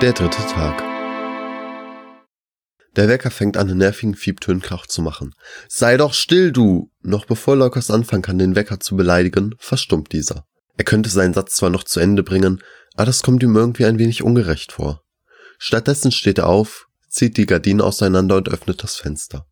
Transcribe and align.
Der 0.00 0.14
dritte 0.14 0.40
Tag. 0.46 0.82
Der 2.96 3.06
Wecker 3.08 3.30
fängt 3.30 3.58
an, 3.58 3.68
in 3.68 3.76
nervigen 3.76 4.14
Fiebtönen 4.14 4.62
zu 4.88 5.02
machen. 5.02 5.34
Sei 5.68 5.98
doch 5.98 6.14
still, 6.14 6.52
du! 6.52 6.90
Noch 7.02 7.26
bevor 7.26 7.54
Leukos 7.54 7.90
anfangen 7.90 8.22
kann, 8.22 8.38
den 8.38 8.56
Wecker 8.56 8.80
zu 8.80 8.96
beleidigen, 8.96 9.54
verstummt 9.58 10.12
dieser. 10.14 10.46
Er 10.78 10.84
könnte 10.84 11.10
seinen 11.10 11.34
Satz 11.34 11.56
zwar 11.56 11.68
noch 11.68 11.84
zu 11.84 12.00
Ende 12.00 12.22
bringen, 12.22 12.62
aber 12.94 13.04
das 13.04 13.22
kommt 13.22 13.42
ihm 13.42 13.54
irgendwie 13.54 13.84
ein 13.84 13.98
wenig 13.98 14.22
ungerecht 14.22 14.72
vor. 14.72 15.02
Stattdessen 15.58 16.12
steht 16.12 16.38
er 16.38 16.46
auf, 16.46 16.86
zieht 17.10 17.36
die 17.36 17.44
Gardine 17.44 17.84
auseinander 17.84 18.38
und 18.38 18.48
öffnet 18.48 18.82
das 18.82 18.96
Fenster. 18.96 19.44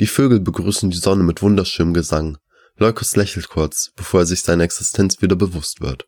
Die 0.00 0.06
Vögel 0.06 0.40
begrüßen 0.40 0.90
die 0.90 0.98
Sonne 0.98 1.22
mit 1.22 1.40
wunderschönem 1.40 1.94
Gesang. 1.94 2.36
Leukos 2.76 3.16
lächelt 3.16 3.48
kurz, 3.48 3.90
bevor 3.96 4.20
er 4.20 4.26
sich 4.26 4.42
seiner 4.42 4.64
Existenz 4.64 5.22
wieder 5.22 5.36
bewusst 5.36 5.80
wird. 5.80 6.06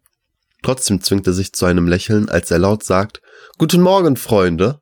Trotzdem 0.65 1.03
zwingt 1.03 1.27
er 1.27 1.35
sich 1.35 1.53
zu 1.53 1.67
einem 1.67 1.87
Lächeln, 1.87 2.31
als 2.31 2.51
er 2.51 2.59
laut 2.59 2.83
sagt, 2.83 3.21
Guten 3.59 3.83
Morgen, 3.83 4.17
Freunde, 4.17 4.81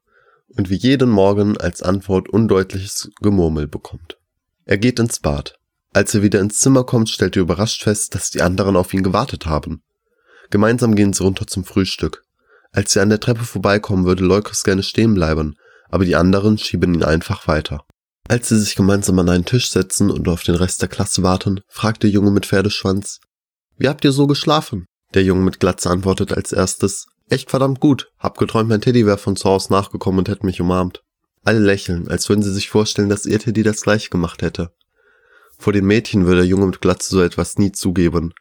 und 0.56 0.70
wie 0.70 0.76
jeden 0.76 1.10
Morgen 1.10 1.56
als 1.56 1.82
Antwort 1.82 2.28
undeutliches 2.28 3.10
Gemurmel 3.20 3.66
bekommt. 3.66 4.16
Er 4.64 4.78
geht 4.78 5.00
ins 5.00 5.18
Bad. 5.18 5.58
Als 5.92 6.14
er 6.14 6.22
wieder 6.22 6.38
ins 6.38 6.60
Zimmer 6.60 6.84
kommt, 6.84 7.08
stellt 7.10 7.34
er 7.34 7.42
überrascht 7.42 7.82
fest, 7.82 8.14
dass 8.14 8.30
die 8.30 8.42
anderen 8.42 8.76
auf 8.76 8.94
ihn 8.94 9.02
gewartet 9.02 9.46
haben. 9.46 9.82
Gemeinsam 10.50 10.94
gehen 10.94 11.12
sie 11.12 11.24
runter 11.24 11.48
zum 11.48 11.64
Frühstück. 11.64 12.22
Als 12.70 12.92
sie 12.92 13.00
an 13.00 13.08
der 13.08 13.18
Treppe 13.18 13.42
vorbeikommen, 13.42 14.04
würde 14.04 14.24
Leukos 14.24 14.62
gerne 14.62 14.84
stehen 14.84 15.14
bleiben, 15.14 15.56
aber 15.88 16.04
die 16.04 16.14
anderen 16.14 16.58
schieben 16.58 16.94
ihn 16.94 17.02
einfach 17.02 17.48
weiter. 17.48 17.84
Als 18.28 18.48
sie 18.48 18.58
sich 18.60 18.76
gemeinsam 18.76 19.18
an 19.18 19.28
einen 19.28 19.46
Tisch 19.46 19.68
setzen 19.70 20.12
und 20.12 20.28
auf 20.28 20.44
den 20.44 20.54
Rest 20.54 20.80
der 20.80 20.88
Klasse 20.88 21.24
warten, 21.24 21.60
fragt 21.66 22.04
der 22.04 22.10
Junge 22.10 22.30
mit 22.30 22.46
Pferdeschwanz, 22.46 23.18
Wie 23.78 23.88
habt 23.88 24.04
ihr 24.04 24.12
so 24.12 24.28
geschlafen? 24.28 24.86
Der 25.14 25.22
Junge 25.24 25.42
mit 25.42 25.60
Glatze 25.60 25.90
antwortet 25.90 26.32
als 26.32 26.52
erstes, 26.52 27.06
echt 27.28 27.50
verdammt 27.50 27.80
gut, 27.80 28.10
hab 28.18 28.38
geträumt, 28.38 28.70
mein 28.70 28.80
Teddy 28.80 29.04
wäre 29.04 29.18
von 29.18 29.36
zu 29.36 29.48
Hause 29.48 29.72
nachgekommen 29.72 30.20
und 30.20 30.28
hätte 30.28 30.46
mich 30.46 30.60
umarmt. 30.60 31.02
Alle 31.44 31.58
lächeln, 31.58 32.08
als 32.08 32.28
würden 32.28 32.42
sie 32.42 32.52
sich 32.52 32.70
vorstellen, 32.70 33.08
dass 33.08 33.26
ihr 33.26 33.38
Teddy 33.38 33.62
das 33.62 33.82
gleich 33.82 34.08
gemacht 34.08 34.42
hätte. 34.42 34.72
Vor 35.58 35.72
den 35.72 35.84
Mädchen 35.84 36.24
würde 36.24 36.40
der 36.40 36.48
Junge 36.48 36.66
mit 36.66 36.80
Glatze 36.80 37.10
so 37.10 37.22
etwas 37.22 37.58
nie 37.58 37.72
zugeben. 37.72 38.32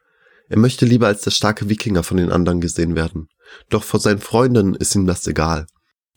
Er 0.48 0.58
möchte 0.58 0.86
lieber 0.86 1.08
als 1.08 1.22
der 1.22 1.30
starke 1.30 1.68
Wikinger 1.68 2.02
von 2.02 2.16
den 2.16 2.30
anderen 2.30 2.60
gesehen 2.60 2.96
werden. 2.96 3.28
Doch 3.68 3.84
vor 3.84 4.00
seinen 4.00 4.20
Freunden 4.20 4.74
ist 4.74 4.94
ihm 4.94 5.06
das 5.06 5.26
egal. 5.26 5.66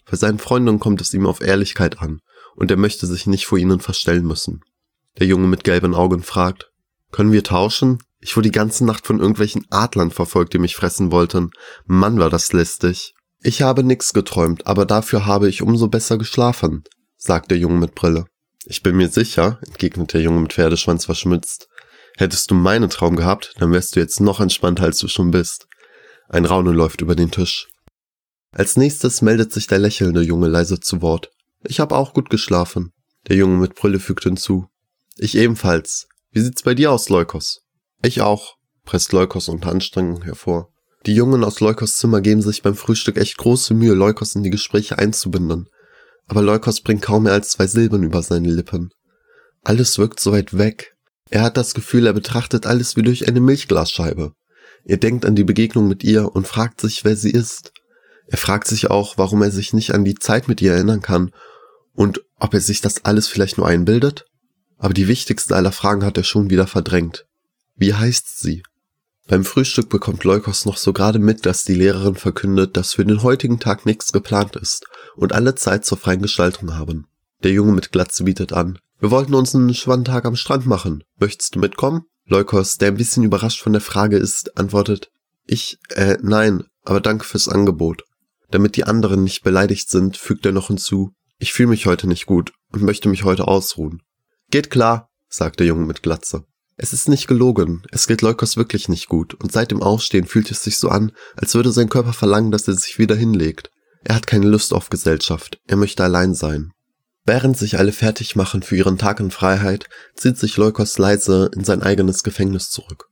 Für 0.05 0.15
seinen 0.15 0.39
Freunden 0.39 0.79
kommt 0.79 1.01
es 1.01 1.13
ihm 1.13 1.25
auf 1.25 1.41
Ehrlichkeit 1.41 1.99
an, 1.99 2.21
und 2.55 2.71
er 2.71 2.77
möchte 2.77 3.07
sich 3.07 3.27
nicht 3.27 3.45
vor 3.45 3.57
ihnen 3.57 3.79
verstellen 3.81 4.25
müssen. 4.25 4.61
Der 5.19 5.27
Junge 5.27 5.47
mit 5.47 5.63
gelben 5.63 5.95
Augen 5.95 6.23
fragt, 6.23 6.71
können 7.11 7.31
wir 7.31 7.43
tauschen? 7.43 7.99
Ich 8.25 8.35
wurde 8.35 8.49
die 8.49 8.57
ganze 8.57 8.83
Nacht 8.85 9.05
von 9.05 9.19
irgendwelchen 9.19 9.67
Adlern 9.69 10.09
verfolgt, 10.09 10.55
die 10.55 10.57
mich 10.57 10.75
fressen 10.75 11.11
wollten. 11.11 11.51
Mann, 11.85 12.17
war 12.17 12.31
das 12.31 12.53
lästig. 12.53 13.13
Ich 13.43 13.61
habe 13.61 13.83
nix 13.83 14.13
geträumt, 14.13 14.65
aber 14.65 14.87
dafür 14.87 15.27
habe 15.27 15.47
ich 15.47 15.61
umso 15.61 15.89
besser 15.89 16.17
geschlafen, 16.17 16.83
sagt 17.17 17.51
der 17.51 17.59
Junge 17.59 17.79
mit 17.79 17.93
Brille. 17.93 18.25
Ich 18.65 18.81
bin 18.81 18.97
mir 18.97 19.09
sicher, 19.09 19.59
entgegnet 19.61 20.13
der 20.13 20.21
Junge 20.21 20.39
mit 20.39 20.53
Pferdeschwanz 20.53 21.05
verschmitzt. 21.05 21.67
Hättest 22.17 22.49
du 22.49 22.55
meinen 22.55 22.89
Traum 22.89 23.15
gehabt, 23.15 23.53
dann 23.59 23.71
wärst 23.71 23.95
du 23.95 23.99
jetzt 23.99 24.19
noch 24.19 24.39
entspannter, 24.39 24.85
als 24.85 24.97
du 24.97 25.07
schon 25.07 25.29
bist. 25.29 25.67
Ein 26.27 26.45
Raunen 26.45 26.73
läuft 26.73 27.01
über 27.01 27.15
den 27.15 27.29
Tisch. 27.29 27.67
Als 28.51 28.75
nächstes 28.75 29.21
meldet 29.21 29.53
sich 29.53 29.67
der 29.67 29.77
lächelnde 29.77 30.23
Junge 30.23 30.47
leise 30.47 30.79
zu 30.79 31.03
Wort. 31.03 31.29
Ich 31.63 31.79
habe 31.79 31.95
auch 31.95 32.15
gut 32.15 32.31
geschlafen. 32.31 32.91
Der 33.27 33.35
Junge 33.35 33.57
mit 33.57 33.75
Brille 33.75 33.99
fügt 33.99 34.23
hinzu. 34.23 34.65
Ich 35.15 35.37
ebenfalls. 35.37 36.07
Wie 36.31 36.41
sieht's 36.41 36.63
bei 36.63 36.73
dir 36.73 36.91
aus, 36.91 37.09
Leukos? 37.09 37.64
Ich 38.01 38.21
auch, 38.21 38.55
presst 38.83 39.11
Leukos 39.13 39.49
unter 39.49 39.69
Anstrengung 39.69 40.23
hervor. 40.23 40.69
Die 41.05 41.13
Jungen 41.13 41.43
aus 41.43 41.59
Leukos 41.59 41.97
Zimmer 41.97 42.21
geben 42.21 42.41
sich 42.41 42.63
beim 42.63 42.75
Frühstück 42.75 43.17
echt 43.17 43.37
große 43.37 43.73
Mühe, 43.73 43.93
Leukos 43.93 44.35
in 44.35 44.43
die 44.43 44.49
Gespräche 44.49 44.97
einzubinden. 44.97 45.69
Aber 46.27 46.41
Leukos 46.41 46.81
bringt 46.81 47.03
kaum 47.03 47.23
mehr 47.23 47.33
als 47.33 47.49
zwei 47.49 47.67
Silben 47.67 48.03
über 48.03 48.23
seine 48.23 48.51
Lippen. 48.51 48.89
Alles 49.63 49.97
wirkt 49.97 50.19
so 50.19 50.31
weit 50.31 50.57
weg. 50.57 50.95
Er 51.29 51.41
hat 51.41 51.57
das 51.57 51.73
Gefühl, 51.73 52.07
er 52.07 52.13
betrachtet 52.13 52.65
alles 52.65 52.95
wie 52.95 53.03
durch 53.03 53.27
eine 53.27 53.39
Milchglasscheibe. 53.39 54.33
Er 54.83 54.97
denkt 54.97 55.25
an 55.25 55.35
die 55.35 55.43
Begegnung 55.43 55.87
mit 55.87 56.03
ihr 56.03 56.35
und 56.35 56.47
fragt 56.47 56.81
sich, 56.81 57.03
wer 57.03 57.15
sie 57.15 57.31
ist. 57.31 57.71
Er 58.27 58.37
fragt 58.37 58.67
sich 58.67 58.89
auch, 58.89 59.17
warum 59.17 59.41
er 59.41 59.51
sich 59.51 59.73
nicht 59.73 59.93
an 59.93 60.05
die 60.05 60.15
Zeit 60.15 60.47
mit 60.47 60.61
ihr 60.61 60.73
erinnern 60.73 61.01
kann 61.01 61.31
und 61.93 62.21
ob 62.39 62.53
er 62.53 62.61
sich 62.61 62.81
das 62.81 63.05
alles 63.05 63.27
vielleicht 63.27 63.57
nur 63.57 63.67
einbildet. 63.67 64.25
Aber 64.77 64.93
die 64.93 65.07
wichtigste 65.07 65.55
aller 65.55 65.71
Fragen 65.71 66.03
hat 66.03 66.17
er 66.17 66.23
schon 66.23 66.49
wieder 66.49 66.67
verdrängt. 66.67 67.25
Wie 67.75 67.93
heißt 67.93 68.39
sie? 68.39 68.63
Beim 69.27 69.43
Frühstück 69.43 69.89
bekommt 69.89 70.23
Leukos 70.23 70.65
noch 70.65 70.77
so 70.77 70.93
gerade 70.93 71.19
mit, 71.19 71.45
dass 71.45 71.63
die 71.63 71.73
Lehrerin 71.73 72.15
verkündet, 72.15 72.77
dass 72.77 72.93
für 72.93 73.05
den 73.05 73.23
heutigen 73.23 73.59
Tag 73.59 73.85
nichts 73.85 74.13
geplant 74.13 74.55
ist 74.55 74.85
und 75.15 75.33
alle 75.33 75.55
Zeit 75.55 75.83
zur 75.83 75.97
freien 75.97 76.21
Gestaltung 76.21 76.75
haben. 76.75 77.07
Der 77.43 77.51
Junge 77.51 77.73
mit 77.73 77.91
Glatze 77.91 78.23
bietet 78.23 78.53
an. 78.53 78.79
Wir 78.99 79.11
wollten 79.11 79.33
uns 79.33 79.53
einen 79.53 79.73
Schwantag 79.73 80.25
am 80.25 80.35
Strand 80.35 80.65
machen. 80.67 81.03
Möchtest 81.17 81.55
du 81.55 81.59
mitkommen? 81.59 82.05
Leukos, 82.27 82.77
der 82.77 82.89
ein 82.89 82.97
bisschen 82.97 83.23
überrascht 83.23 83.61
von 83.61 83.73
der 83.73 83.81
Frage 83.81 84.17
ist, 84.17 84.57
antwortet. 84.57 85.11
Ich, 85.45 85.77
äh, 85.89 86.17
nein, 86.21 86.63
aber 86.83 87.01
danke 87.01 87.25
fürs 87.25 87.49
Angebot. 87.49 88.03
Damit 88.51 88.77
die 88.77 88.85
anderen 88.85 89.23
nicht 89.23 89.43
beleidigt 89.43 89.89
sind, 89.89 90.17
fügt 90.17 90.45
er 90.45 90.51
noch 90.51 90.67
hinzu. 90.67 91.13
Ich 91.39 91.51
fühle 91.51 91.69
mich 91.69 91.87
heute 91.87 92.07
nicht 92.07 92.25
gut 92.25 92.53
und 92.71 92.83
möchte 92.83 93.09
mich 93.09 93.23
heute 93.23 93.47
ausruhen. 93.47 94.01
Geht 94.49 94.69
klar, 94.69 95.09
sagt 95.27 95.59
der 95.59 95.67
Junge 95.67 95.85
mit 95.85 96.03
Glatze. 96.03 96.45
Es 96.77 96.91
ist 96.91 97.07
nicht 97.07 97.27
gelogen, 97.27 97.83
es 97.91 98.05
geht 98.05 98.21
Leukos 98.21 98.57
wirklich 98.57 98.89
nicht 98.89 99.07
gut, 99.07 99.33
und 99.35 99.51
seit 99.51 99.71
dem 99.71 99.81
Aufstehen 99.81 100.25
fühlt 100.25 100.51
es 100.51 100.63
sich 100.63 100.77
so 100.77 100.89
an, 100.89 101.13
als 101.35 101.55
würde 101.55 101.71
sein 101.71 101.89
Körper 101.89 102.11
verlangen, 102.11 102.51
dass 102.51 102.67
er 102.67 102.75
sich 102.75 102.99
wieder 102.99 103.15
hinlegt. 103.15 103.69
Er 104.03 104.15
hat 104.15 104.27
keine 104.27 104.47
Lust 104.47 104.73
auf 104.73 104.89
Gesellschaft, 104.89 105.57
er 105.67 105.77
möchte 105.77 106.03
allein 106.03 106.33
sein. 106.33 106.71
Während 107.25 107.57
sich 107.57 107.79
alle 107.79 107.91
fertig 107.91 108.35
machen 108.35 108.61
für 108.61 108.75
ihren 108.75 108.97
Tag 108.97 109.19
in 109.19 109.31
Freiheit, 109.31 109.87
zieht 110.15 110.37
sich 110.37 110.57
Leukos 110.57 110.97
leise 110.97 111.49
in 111.55 111.63
sein 111.63 111.81
eigenes 111.81 112.23
Gefängnis 112.23 112.69
zurück. 112.69 113.05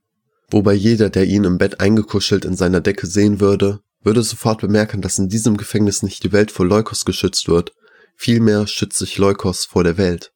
Wobei 0.50 0.74
jeder, 0.74 1.10
der 1.10 1.24
ihn 1.24 1.44
im 1.44 1.58
Bett 1.58 1.80
eingekuschelt 1.80 2.44
in 2.44 2.54
seiner 2.54 2.80
Decke 2.80 3.06
sehen 3.06 3.40
würde, 3.40 3.80
würde 4.02 4.22
sofort 4.22 4.60
bemerken, 4.60 5.00
dass 5.00 5.18
in 5.18 5.28
diesem 5.28 5.56
Gefängnis 5.56 6.02
nicht 6.02 6.22
die 6.22 6.32
Welt 6.32 6.52
vor 6.52 6.66
Leukos 6.66 7.04
geschützt 7.04 7.48
wird, 7.48 7.72
vielmehr 8.14 8.66
schützt 8.66 8.98
sich 8.98 9.18
Leukos 9.18 9.64
vor 9.64 9.82
der 9.82 9.96
Welt. 9.96 10.32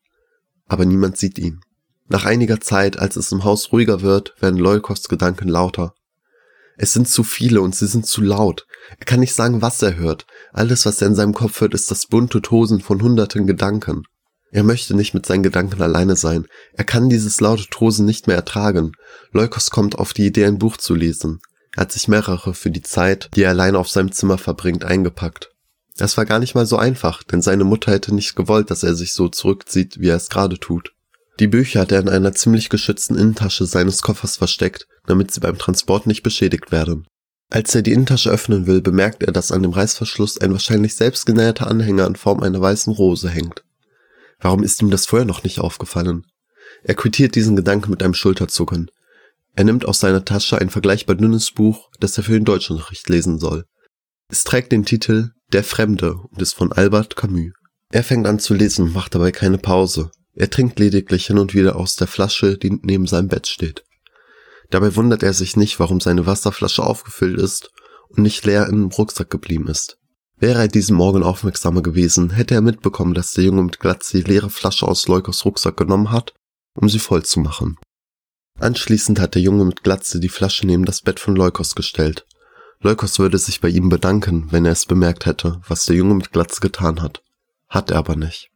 Aber 0.66 0.84
niemand 0.84 1.18
sieht 1.18 1.38
ihn. 1.38 1.60
Nach 2.08 2.24
einiger 2.24 2.60
Zeit, 2.60 2.98
als 2.98 3.16
es 3.16 3.32
im 3.32 3.44
Haus 3.44 3.70
ruhiger 3.70 4.00
wird, 4.00 4.34
werden 4.40 4.58
Leukos 4.58 5.08
Gedanken 5.08 5.48
lauter. 5.48 5.94
Es 6.78 6.92
sind 6.92 7.08
zu 7.08 7.22
viele 7.22 7.60
und 7.60 7.74
sie 7.74 7.86
sind 7.86 8.06
zu 8.06 8.22
laut. 8.22 8.66
Er 8.98 9.04
kann 9.04 9.20
nicht 9.20 9.34
sagen, 9.34 9.60
was 9.60 9.82
er 9.82 9.96
hört. 9.96 10.26
Alles, 10.52 10.86
was 10.86 11.02
er 11.02 11.08
in 11.08 11.14
seinem 11.14 11.34
Kopf 11.34 11.60
hört, 11.60 11.74
ist 11.74 11.90
das 11.90 12.06
bunte 12.06 12.40
Tosen 12.40 12.80
von 12.80 13.02
hunderten 13.02 13.46
Gedanken. 13.46 14.04
Er 14.50 14.62
möchte 14.62 14.94
nicht 14.94 15.12
mit 15.12 15.26
seinen 15.26 15.42
Gedanken 15.42 15.82
alleine 15.82 16.16
sein. 16.16 16.46
Er 16.72 16.84
kann 16.84 17.10
dieses 17.10 17.40
laute 17.40 17.66
Tosen 17.68 18.06
nicht 18.06 18.26
mehr 18.26 18.36
ertragen. 18.36 18.92
Leukos 19.32 19.70
kommt 19.70 19.98
auf 19.98 20.14
die 20.14 20.26
Idee, 20.26 20.46
ein 20.46 20.58
Buch 20.58 20.78
zu 20.78 20.94
lesen. 20.94 21.40
Er 21.76 21.82
hat 21.82 21.92
sich 21.92 22.08
mehrere 22.08 22.54
für 22.54 22.70
die 22.70 22.82
Zeit, 22.82 23.28
die 23.34 23.42
er 23.42 23.50
allein 23.50 23.76
auf 23.76 23.88
seinem 23.88 24.12
Zimmer 24.12 24.38
verbringt, 24.38 24.84
eingepackt. 24.84 25.50
Das 25.98 26.16
war 26.16 26.24
gar 26.24 26.38
nicht 26.38 26.54
mal 26.54 26.64
so 26.64 26.78
einfach, 26.78 27.22
denn 27.22 27.42
seine 27.42 27.64
Mutter 27.64 27.92
hätte 27.92 28.14
nicht 28.14 28.36
gewollt, 28.36 28.70
dass 28.70 28.84
er 28.84 28.94
sich 28.94 29.12
so 29.12 29.28
zurückzieht, 29.28 30.00
wie 30.00 30.08
er 30.08 30.16
es 30.16 30.30
gerade 30.30 30.58
tut. 30.58 30.92
Die 31.40 31.46
Bücher 31.46 31.80
hat 31.80 31.92
er 31.92 32.00
in 32.00 32.08
einer 32.08 32.32
ziemlich 32.32 32.68
geschützten 32.68 33.14
Innentasche 33.14 33.64
seines 33.66 34.02
Koffers 34.02 34.36
versteckt, 34.36 34.88
damit 35.06 35.30
sie 35.30 35.40
beim 35.40 35.56
Transport 35.56 36.06
nicht 36.06 36.22
beschädigt 36.22 36.72
werden. 36.72 37.06
Als 37.50 37.74
er 37.74 37.82
die 37.82 37.92
Innentasche 37.92 38.30
öffnen 38.30 38.66
will, 38.66 38.82
bemerkt 38.82 39.22
er, 39.22 39.32
dass 39.32 39.52
an 39.52 39.62
dem 39.62 39.72
Reißverschluss 39.72 40.38
ein 40.38 40.52
wahrscheinlich 40.52 40.96
selbstgenäherter 40.96 41.68
Anhänger 41.68 42.06
in 42.06 42.16
Form 42.16 42.42
einer 42.42 42.60
weißen 42.60 42.92
Rose 42.92 43.30
hängt. 43.30 43.64
Warum 44.40 44.62
ist 44.62 44.82
ihm 44.82 44.90
das 44.90 45.06
vorher 45.06 45.26
noch 45.26 45.44
nicht 45.44 45.60
aufgefallen? 45.60 46.26
Er 46.82 46.94
quittiert 46.94 47.34
diesen 47.34 47.56
Gedanken 47.56 47.90
mit 47.90 48.02
einem 48.02 48.14
Schulterzucken. 48.14 48.90
Er 49.54 49.64
nimmt 49.64 49.86
aus 49.86 50.00
seiner 50.00 50.24
Tasche 50.24 50.58
ein 50.58 50.70
vergleichbar 50.70 51.16
dünnes 51.16 51.50
Buch, 51.52 51.88
das 52.00 52.16
er 52.18 52.24
für 52.24 52.32
den 52.32 52.44
Deutschunterricht 52.44 53.08
lesen 53.08 53.38
soll. 53.38 53.64
Es 54.28 54.44
trägt 54.44 54.72
den 54.72 54.84
Titel 54.84 55.30
Der 55.52 55.64
Fremde 55.64 56.14
und 56.14 56.42
ist 56.42 56.52
von 56.52 56.72
Albert 56.72 57.16
Camus. 57.16 57.52
Er 57.90 58.04
fängt 58.04 58.26
an 58.26 58.38
zu 58.38 58.54
lesen 58.54 58.86
und 58.86 58.92
macht 58.92 59.14
dabei 59.14 59.32
keine 59.32 59.58
Pause. 59.58 60.10
Er 60.38 60.50
trinkt 60.50 60.78
lediglich 60.78 61.26
hin 61.26 61.36
und 61.36 61.52
wieder 61.52 61.74
aus 61.74 61.96
der 61.96 62.06
Flasche, 62.06 62.56
die 62.56 62.78
neben 62.82 63.08
seinem 63.08 63.26
Bett 63.26 63.48
steht. 63.48 63.82
Dabei 64.70 64.94
wundert 64.94 65.24
er 65.24 65.32
sich 65.32 65.56
nicht, 65.56 65.80
warum 65.80 66.00
seine 66.00 66.26
Wasserflasche 66.26 66.84
aufgefüllt 66.84 67.40
ist 67.40 67.72
und 68.08 68.22
nicht 68.22 68.44
leer 68.44 68.68
im 68.68 68.86
Rucksack 68.86 69.30
geblieben 69.30 69.66
ist. 69.66 69.98
Wäre 70.36 70.60
er 70.60 70.68
diesen 70.68 70.96
Morgen 70.96 71.24
aufmerksamer 71.24 71.82
gewesen, 71.82 72.30
hätte 72.30 72.54
er 72.54 72.60
mitbekommen, 72.60 73.14
dass 73.14 73.32
der 73.32 73.42
Junge 73.42 73.64
mit 73.64 73.80
Glatze 73.80 74.18
die 74.18 74.30
leere 74.30 74.48
Flasche 74.48 74.86
aus 74.86 75.08
Leukos 75.08 75.44
Rucksack 75.44 75.76
genommen 75.76 76.12
hat, 76.12 76.34
um 76.74 76.88
sie 76.88 77.00
voll 77.00 77.24
zu 77.24 77.40
machen. 77.40 77.76
Anschließend 78.60 79.18
hat 79.18 79.34
der 79.34 79.42
Junge 79.42 79.64
mit 79.64 79.82
Glatze 79.82 80.20
die 80.20 80.28
Flasche 80.28 80.68
neben 80.68 80.84
das 80.84 81.02
Bett 81.02 81.18
von 81.18 81.34
Leukos 81.34 81.74
gestellt. 81.74 82.26
Leukos 82.78 83.18
würde 83.18 83.38
sich 83.38 83.60
bei 83.60 83.70
ihm 83.70 83.88
bedanken, 83.88 84.46
wenn 84.52 84.64
er 84.64 84.72
es 84.72 84.86
bemerkt 84.86 85.26
hätte, 85.26 85.60
was 85.66 85.84
der 85.86 85.96
Junge 85.96 86.14
mit 86.14 86.30
Glatze 86.30 86.60
getan 86.60 87.02
hat. 87.02 87.24
Hat 87.68 87.90
er 87.90 87.96
aber 87.96 88.14
nicht. 88.14 88.52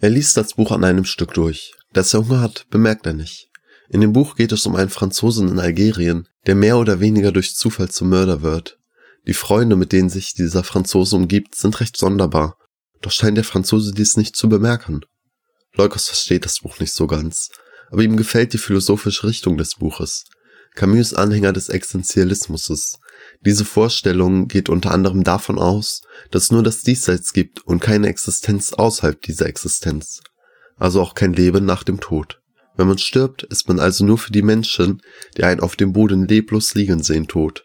Er 0.00 0.10
liest 0.10 0.36
das 0.36 0.54
Buch 0.54 0.70
an 0.70 0.84
einem 0.84 1.04
Stück 1.04 1.34
durch. 1.34 1.74
Dass 1.92 2.14
er 2.14 2.20
Hunger 2.20 2.40
hat, 2.40 2.66
bemerkt 2.70 3.06
er 3.06 3.14
nicht. 3.14 3.48
In 3.88 4.00
dem 4.00 4.12
Buch 4.12 4.36
geht 4.36 4.52
es 4.52 4.66
um 4.66 4.76
einen 4.76 4.90
Franzosen 4.90 5.48
in 5.48 5.58
Algerien, 5.58 6.28
der 6.46 6.54
mehr 6.54 6.78
oder 6.78 7.00
weniger 7.00 7.32
durch 7.32 7.56
Zufall 7.56 7.90
zum 7.90 8.10
Mörder 8.10 8.42
wird. 8.42 8.78
Die 9.26 9.34
Freunde, 9.34 9.76
mit 9.76 9.92
denen 9.92 10.08
sich 10.08 10.34
dieser 10.34 10.62
Franzose 10.62 11.16
umgibt, 11.16 11.54
sind 11.54 11.80
recht 11.80 11.96
sonderbar. 11.96 12.56
Doch 13.00 13.10
scheint 13.10 13.36
der 13.36 13.44
Franzose 13.44 13.92
dies 13.92 14.16
nicht 14.16 14.36
zu 14.36 14.48
bemerken. 14.48 15.00
Leukos 15.74 16.06
versteht 16.06 16.44
das 16.44 16.60
Buch 16.60 16.78
nicht 16.80 16.92
so 16.92 17.06
ganz, 17.06 17.50
aber 17.90 18.02
ihm 18.02 18.16
gefällt 18.16 18.52
die 18.52 18.58
philosophische 18.58 19.26
Richtung 19.26 19.56
des 19.56 19.76
Buches. 19.76 20.24
Camus 20.74 21.14
Anhänger 21.14 21.52
des 21.52 21.68
Existenzialismus. 21.70 22.98
Diese 23.40 23.64
Vorstellung 23.64 24.48
geht 24.48 24.68
unter 24.68 24.90
anderem 24.90 25.22
davon 25.22 25.58
aus, 25.58 26.02
dass 26.30 26.44
es 26.44 26.50
nur 26.50 26.62
das 26.62 26.82
Diesseits 26.82 27.32
gibt 27.32 27.64
und 27.64 27.80
keine 27.80 28.08
Existenz 28.08 28.72
außerhalb 28.72 29.22
dieser 29.22 29.46
Existenz. 29.46 30.20
Also 30.76 31.00
auch 31.00 31.14
kein 31.14 31.32
Leben 31.32 31.64
nach 31.64 31.84
dem 31.84 32.00
Tod. 32.00 32.40
Wenn 32.76 32.88
man 32.88 32.98
stirbt, 32.98 33.42
ist 33.44 33.68
man 33.68 33.80
also 33.80 34.04
nur 34.04 34.18
für 34.18 34.32
die 34.32 34.42
Menschen, 34.42 35.02
die 35.36 35.44
einen 35.44 35.60
auf 35.60 35.76
dem 35.76 35.92
Boden 35.92 36.26
leblos 36.26 36.74
liegen 36.74 37.02
sehen, 37.02 37.26
tot. 37.26 37.64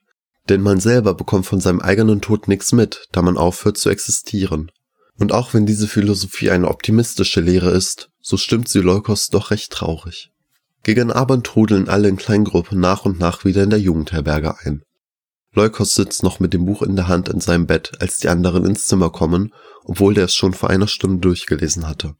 Denn 0.49 0.61
man 0.61 0.79
selber 0.79 1.13
bekommt 1.13 1.45
von 1.45 1.59
seinem 1.59 1.79
eigenen 1.79 2.21
Tod 2.21 2.47
nichts 2.47 2.71
mit, 2.71 3.07
da 3.11 3.21
man 3.21 3.37
aufhört 3.37 3.77
zu 3.77 3.89
existieren. 3.89 4.71
Und 5.17 5.31
auch 5.31 5.53
wenn 5.53 5.65
diese 5.65 5.87
Philosophie 5.87 6.49
eine 6.49 6.67
optimistische 6.67 7.41
Lehre 7.41 7.71
ist, 7.71 8.09
so 8.21 8.37
stimmt 8.37 8.67
sie 8.67 8.79
Leukos 8.79 9.29
doch 9.29 9.51
recht 9.51 9.71
traurig. 9.71 10.31
Gegen 10.81 11.11
Abend 11.11 11.45
trudeln 11.45 11.87
alle 11.87 12.09
in 12.09 12.17
Kleingruppen 12.17 12.79
nach 12.79 13.05
und 13.05 13.19
nach 13.19 13.45
wieder 13.45 13.63
in 13.63 13.69
der 13.69 13.79
Jugendherberge 13.79 14.55
ein. 14.65 14.83
Leukos 15.53 15.93
sitzt 15.93 16.23
noch 16.23 16.39
mit 16.39 16.53
dem 16.53 16.65
Buch 16.65 16.81
in 16.81 16.95
der 16.95 17.07
Hand 17.07 17.29
in 17.29 17.39
seinem 17.39 17.67
Bett, 17.67 17.91
als 17.99 18.17
die 18.17 18.27
anderen 18.27 18.65
ins 18.65 18.87
Zimmer 18.87 19.11
kommen, 19.11 19.53
obwohl 19.83 20.15
der 20.15 20.25
es 20.25 20.35
schon 20.35 20.53
vor 20.53 20.69
einer 20.69 20.87
Stunde 20.87 21.19
durchgelesen 21.19 21.87
hatte. 21.87 22.15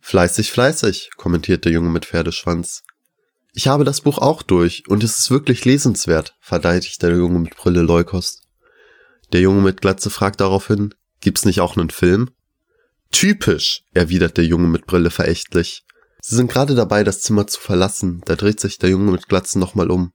Fleißig, 0.00 0.50
fleißig, 0.50 1.10
kommentiert 1.16 1.64
der 1.64 1.72
Junge 1.72 1.90
mit 1.90 2.06
Pferdeschwanz. 2.06 2.82
Ich 3.52 3.68
habe 3.68 3.84
das 3.84 4.00
Buch 4.00 4.18
auch 4.18 4.42
durch 4.42 4.88
und 4.88 5.04
es 5.04 5.18
ist 5.18 5.30
wirklich 5.30 5.64
lesenswert, 5.64 6.34
verteidigt 6.40 7.02
der 7.02 7.14
Junge 7.14 7.38
mit 7.38 7.56
Brille 7.56 7.82
Leukos. 7.82 8.42
Der 9.32 9.40
Junge 9.40 9.60
mit 9.60 9.80
Glatze 9.80 10.10
fragt 10.10 10.40
daraufhin, 10.40 10.94
gibt's 11.20 11.44
nicht 11.44 11.60
auch 11.60 11.76
einen 11.76 11.90
Film? 11.90 12.30
Typisch, 13.12 13.82
erwidert 13.92 14.36
der 14.36 14.44
Junge 14.44 14.68
mit 14.68 14.86
Brille 14.86 15.10
verächtlich. 15.10 15.84
Sie 16.22 16.36
sind 16.36 16.50
gerade 16.50 16.74
dabei, 16.74 17.04
das 17.04 17.20
Zimmer 17.20 17.46
zu 17.46 17.60
verlassen, 17.60 18.22
da 18.24 18.36
dreht 18.36 18.60
sich 18.60 18.78
der 18.78 18.90
Junge 18.90 19.12
mit 19.12 19.28
Glatzen 19.28 19.60
nochmal 19.60 19.90
um. 19.90 20.12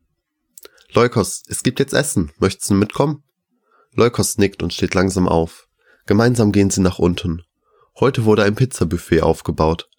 Leukos, 0.95 1.43
es 1.49 1.61
gibt 1.61 1.81
jetzt 1.81 1.93
Essen, 1.93 2.31
möchtest 2.39 2.69
du 2.69 2.73
mitkommen? 2.73 3.21
Leukos 3.95 4.37
nickt 4.37 4.63
und 4.63 4.73
steht 4.73 4.93
langsam 4.93 5.27
auf. 5.27 5.67
Gemeinsam 6.05 6.53
gehen 6.53 6.69
sie 6.69 6.79
nach 6.79 6.99
unten. 6.99 7.43
Heute 7.99 8.23
wurde 8.23 8.43
ein 8.43 8.55
Pizzabuffet 8.55 9.21
aufgebaut. 9.21 9.89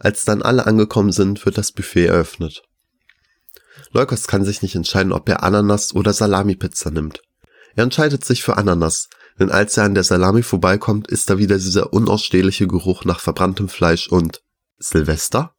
Als 0.00 0.24
dann 0.24 0.42
alle 0.42 0.66
angekommen 0.66 1.12
sind, 1.12 1.46
wird 1.46 1.56
das 1.56 1.70
Buffet 1.70 2.06
eröffnet. 2.06 2.64
Leukos 3.92 4.26
kann 4.26 4.44
sich 4.44 4.60
nicht 4.60 4.74
entscheiden, 4.74 5.12
ob 5.12 5.28
er 5.28 5.44
Ananas 5.44 5.94
oder 5.94 6.12
Salami-Pizza 6.12 6.90
nimmt. 6.90 7.22
Er 7.76 7.84
entscheidet 7.84 8.24
sich 8.24 8.42
für 8.42 8.56
Ananas, 8.56 9.08
denn 9.38 9.52
als 9.52 9.76
er 9.76 9.84
an 9.84 9.94
der 9.94 10.02
Salami 10.02 10.42
vorbeikommt, 10.42 11.06
ist 11.06 11.30
da 11.30 11.38
wieder 11.38 11.58
dieser 11.58 11.92
unausstehliche 11.92 12.66
Geruch 12.66 13.04
nach 13.04 13.20
verbranntem 13.20 13.68
Fleisch 13.68 14.08
und 14.08 14.42
Silvester? 14.78 15.54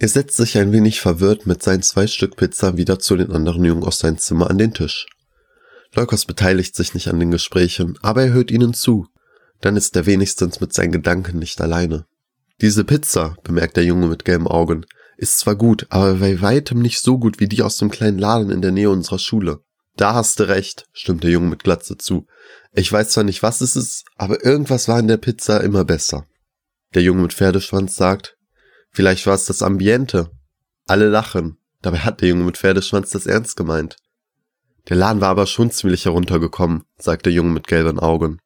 Er 0.00 0.08
setzt 0.08 0.38
sich 0.38 0.56
ein 0.56 0.72
wenig 0.72 0.98
verwirrt 0.98 1.44
mit 1.44 1.62
seinen 1.62 1.82
zwei 1.82 2.06
Stück 2.06 2.36
Pizza 2.36 2.78
wieder 2.78 2.98
zu 2.98 3.16
den 3.18 3.32
anderen 3.32 3.62
Jungen 3.62 3.84
aus 3.84 3.98
seinem 3.98 4.16
Zimmer 4.16 4.48
an 4.48 4.56
den 4.56 4.72
Tisch. 4.72 5.06
Leukos 5.94 6.24
beteiligt 6.24 6.74
sich 6.74 6.94
nicht 6.94 7.08
an 7.08 7.20
den 7.20 7.30
Gesprächen, 7.30 7.98
aber 8.00 8.22
er 8.22 8.32
hört 8.32 8.50
ihnen 8.50 8.72
zu. 8.72 9.08
Dann 9.60 9.76
ist 9.76 9.94
er 9.96 10.06
wenigstens 10.06 10.58
mit 10.58 10.72
seinen 10.72 10.92
Gedanken 10.92 11.38
nicht 11.38 11.60
alleine. 11.60 12.06
Diese 12.62 12.84
Pizza, 12.84 13.36
bemerkt 13.44 13.76
der 13.76 13.84
Junge 13.84 14.06
mit 14.06 14.24
gelben 14.24 14.48
Augen, 14.48 14.86
ist 15.18 15.38
zwar 15.38 15.54
gut, 15.54 15.86
aber 15.90 16.14
bei 16.14 16.40
weitem 16.40 16.80
nicht 16.80 17.00
so 17.00 17.18
gut 17.18 17.38
wie 17.38 17.48
die 17.48 17.60
aus 17.60 17.76
dem 17.76 17.90
kleinen 17.90 18.18
Laden 18.18 18.50
in 18.50 18.62
der 18.62 18.72
Nähe 18.72 18.88
unserer 18.88 19.18
Schule. 19.18 19.60
Da 19.96 20.14
hast 20.14 20.40
du 20.40 20.48
recht, 20.48 20.86
stimmt 20.94 21.24
der 21.24 21.30
Junge 21.30 21.50
mit 21.50 21.62
Glatze 21.62 21.98
zu. 21.98 22.26
Ich 22.72 22.90
weiß 22.90 23.10
zwar 23.10 23.24
nicht, 23.24 23.42
was 23.42 23.60
es 23.60 23.76
ist, 23.76 24.06
aber 24.16 24.46
irgendwas 24.46 24.88
war 24.88 24.98
in 24.98 25.08
der 25.08 25.18
Pizza 25.18 25.62
immer 25.62 25.84
besser. 25.84 26.24
Der 26.94 27.02
Junge 27.02 27.20
mit 27.20 27.34
Pferdeschwanz 27.34 27.96
sagt, 27.96 28.38
vielleicht 28.90 29.26
war 29.26 29.34
es 29.34 29.44
das 29.46 29.62
Ambiente. 29.62 30.30
Alle 30.86 31.08
lachen. 31.08 31.58
Dabei 31.82 31.98
hat 31.98 32.20
der 32.20 32.28
Junge 32.28 32.44
mit 32.44 32.58
Pferdeschwanz 32.58 33.10
das 33.10 33.26
ernst 33.26 33.56
gemeint. 33.56 33.96
Der 34.88 34.96
Laden 34.96 35.20
war 35.20 35.28
aber 35.28 35.46
schon 35.46 35.70
ziemlich 35.70 36.04
heruntergekommen, 36.04 36.84
sagt 36.98 37.26
der 37.26 37.32
Junge 37.32 37.50
mit 37.50 37.66
gelben 37.66 37.98
Augen. 37.98 38.38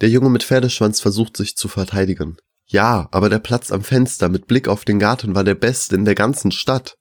Der 0.00 0.08
Junge 0.08 0.30
mit 0.30 0.44
Pferdeschwanz 0.44 1.00
versucht 1.00 1.36
sich 1.36 1.56
zu 1.56 1.68
verteidigen. 1.68 2.36
Ja, 2.66 3.08
aber 3.10 3.28
der 3.28 3.38
Platz 3.38 3.72
am 3.72 3.82
Fenster 3.82 4.28
mit 4.28 4.46
Blick 4.46 4.68
auf 4.68 4.84
den 4.84 4.98
Garten 4.98 5.34
war 5.34 5.44
der 5.44 5.54
beste 5.54 5.96
in 5.96 6.04
der 6.04 6.14
ganzen 6.14 6.52
Stadt. 6.52 6.96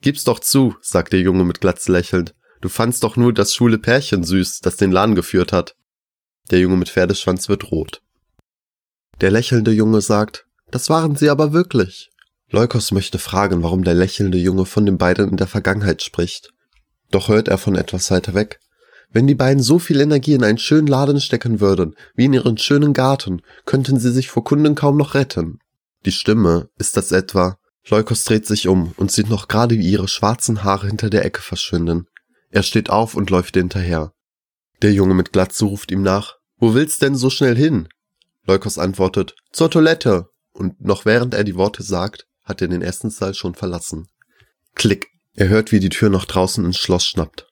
Gib's 0.00 0.24
doch 0.24 0.40
zu, 0.40 0.74
sagt 0.80 1.12
der 1.12 1.20
Junge 1.20 1.44
mit 1.44 1.60
Glatze 1.60 1.92
lächelnd. 1.92 2.34
Du 2.60 2.68
fandst 2.68 3.04
doch 3.04 3.16
nur 3.16 3.32
das 3.32 3.54
schwule 3.54 3.78
Pärchen 3.78 4.24
süß, 4.24 4.60
das 4.60 4.76
den 4.76 4.90
Laden 4.90 5.14
geführt 5.14 5.52
hat. 5.52 5.76
Der 6.50 6.60
Junge 6.60 6.76
mit 6.76 6.88
Pferdeschwanz 6.88 7.48
wird 7.48 7.70
rot. 7.70 8.02
Der 9.20 9.30
lächelnde 9.30 9.72
Junge 9.72 10.00
sagt, 10.00 10.46
das 10.70 10.88
waren 10.88 11.16
sie 11.16 11.28
aber 11.28 11.52
wirklich. 11.52 12.11
Leukos 12.52 12.92
möchte 12.92 13.18
fragen, 13.18 13.62
warum 13.62 13.82
der 13.82 13.94
lächelnde 13.94 14.36
Junge 14.36 14.66
von 14.66 14.84
den 14.84 14.98
beiden 14.98 15.30
in 15.30 15.36
der 15.38 15.46
Vergangenheit 15.46 16.02
spricht. 16.02 16.52
Doch 17.10 17.28
hört 17.28 17.48
er 17.48 17.56
von 17.56 17.76
etwas 17.76 18.10
weiter 18.10 18.34
weg. 18.34 18.60
Wenn 19.10 19.26
die 19.26 19.34
beiden 19.34 19.62
so 19.62 19.78
viel 19.78 20.02
Energie 20.02 20.34
in 20.34 20.44
einen 20.44 20.58
schönen 20.58 20.86
Laden 20.86 21.18
stecken 21.18 21.60
würden, 21.60 21.96
wie 22.14 22.26
in 22.26 22.34
ihren 22.34 22.58
schönen 22.58 22.92
Garten, 22.92 23.40
könnten 23.64 23.98
sie 23.98 24.12
sich 24.12 24.28
vor 24.28 24.44
Kunden 24.44 24.74
kaum 24.74 24.98
noch 24.98 25.14
retten. 25.14 25.60
Die 26.04 26.12
Stimme, 26.12 26.68
ist 26.78 26.98
das 26.98 27.10
etwa? 27.10 27.56
Leukos 27.88 28.24
dreht 28.24 28.46
sich 28.46 28.68
um 28.68 28.92
und 28.98 29.10
sieht 29.10 29.30
noch 29.30 29.48
gerade, 29.48 29.78
wie 29.78 29.90
ihre 29.90 30.08
schwarzen 30.08 30.62
Haare 30.62 30.88
hinter 30.88 31.08
der 31.08 31.24
Ecke 31.24 31.40
verschwinden. 31.40 32.06
Er 32.50 32.62
steht 32.62 32.90
auf 32.90 33.14
und 33.14 33.30
läuft 33.30 33.54
hinterher. 33.54 34.12
Der 34.82 34.92
Junge 34.92 35.14
mit 35.14 35.32
Glatze 35.32 35.64
ruft 35.64 35.90
ihm 35.90 36.02
nach. 36.02 36.36
Wo 36.58 36.74
willst 36.74 37.00
denn 37.00 37.14
so 37.14 37.30
schnell 37.30 37.56
hin? 37.56 37.88
Leukos 38.46 38.76
antwortet, 38.76 39.36
zur 39.52 39.70
Toilette. 39.70 40.26
Und 40.52 40.84
noch 40.84 41.06
während 41.06 41.32
er 41.32 41.44
die 41.44 41.56
Worte 41.56 41.82
sagt, 41.82 42.26
hat 42.44 42.62
er 42.62 42.68
den 42.68 42.82
Essenssaal 42.82 43.34
schon 43.34 43.54
verlassen. 43.54 44.08
Klick. 44.74 45.08
Er 45.34 45.48
hört, 45.48 45.72
wie 45.72 45.80
die 45.80 45.88
Tür 45.88 46.10
noch 46.10 46.26
draußen 46.26 46.64
ins 46.64 46.78
Schloss 46.78 47.06
schnappt. 47.06 47.46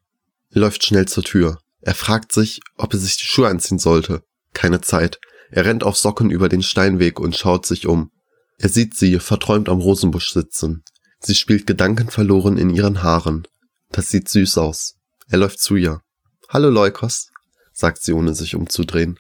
Er 0.51 0.61
läuft 0.61 0.85
schnell 0.85 1.09
zur 1.09 1.25
Tür. 1.25 1.59
Er 1.81 1.95
fragt 1.95 2.33
sich, 2.33 2.61
ob 2.77 2.93
er 2.93 2.99
sich 2.99 3.17
die 3.17 3.25
Schuhe 3.25 3.49
anziehen 3.49 3.79
sollte. 3.79 4.23
Keine 4.53 4.83
Zeit. 4.83 5.19
Er 5.51 5.65
rennt 5.65 5.83
auf 5.83 5.97
Socken 5.97 6.31
über 6.31 6.49
den 6.49 6.63
Steinweg 6.63 7.19
und 7.19 7.37
schaut 7.37 7.65
sich 7.65 7.87
um. 7.87 8.11
Er 8.59 8.69
sieht 8.69 8.97
sie 8.97 9.19
verträumt 9.19 9.69
am 9.69 9.81
Rosenbusch 9.81 10.33
sitzen. 10.33 10.85
Sie 11.21 11.35
spielt 11.35 11.67
gedankenverloren 11.67 12.59
in 12.59 12.71
ihren 12.71 13.03
Haaren. 13.03 13.47
Das 13.91 14.11
sieht 14.11 14.29
süß 14.29 14.59
aus. 14.59 14.97
Er 15.29 15.39
läuft 15.39 15.61
zu 15.61 15.77
ihr. 15.77 16.03
Hallo 16.49 16.69
Leukos, 16.69 17.31
sagt 17.73 18.03
sie, 18.03 18.13
ohne 18.13 18.35
sich 18.35 18.55
umzudrehen. 18.55 19.19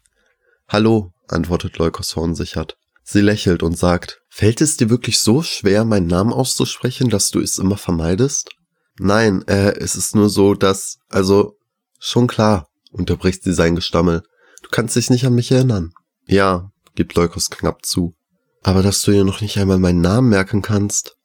Hallo, 0.68 1.12
antwortet 1.28 1.78
Leukos 1.78 2.12
verunsichert. 2.12 2.76
Sie 3.02 3.21
lächelt 3.21 3.62
und 3.62 3.76
sagt, 3.76 4.21
fällt 4.28 4.61
es 4.61 4.76
dir 4.76 4.90
wirklich 4.90 5.19
so 5.19 5.42
schwer, 5.42 5.85
meinen 5.85 6.07
Namen 6.07 6.33
auszusprechen, 6.33 7.09
dass 7.09 7.30
du 7.30 7.40
es 7.40 7.59
immer 7.59 7.76
vermeidest? 7.76 8.50
Nein, 8.99 9.42
äh, 9.49 9.75
es 9.78 9.97
ist 9.97 10.14
nur 10.14 10.28
so, 10.28 10.54
dass, 10.54 10.99
also, 11.09 11.57
schon 11.99 12.26
klar, 12.26 12.69
unterbricht 12.90 13.42
sie 13.42 13.54
sein 13.54 13.75
Gestammel. 13.75 14.23
Du 14.62 14.69
kannst 14.71 14.97
dich 14.97 15.11
nicht 15.11 15.25
an 15.26 15.35
mich 15.35 15.50
erinnern. 15.50 15.92
Ja, 16.26 16.71
gibt 16.95 17.14
Leukos 17.14 17.50
knapp 17.50 17.85
zu. 17.85 18.14
Aber 18.62 18.83
dass 18.83 19.02
du 19.02 19.12
dir 19.12 19.25
noch 19.25 19.40
nicht 19.40 19.57
einmal 19.57 19.78
meinen 19.78 20.02
Namen 20.02 20.28
merken 20.28 20.62
kannst? 20.62 21.16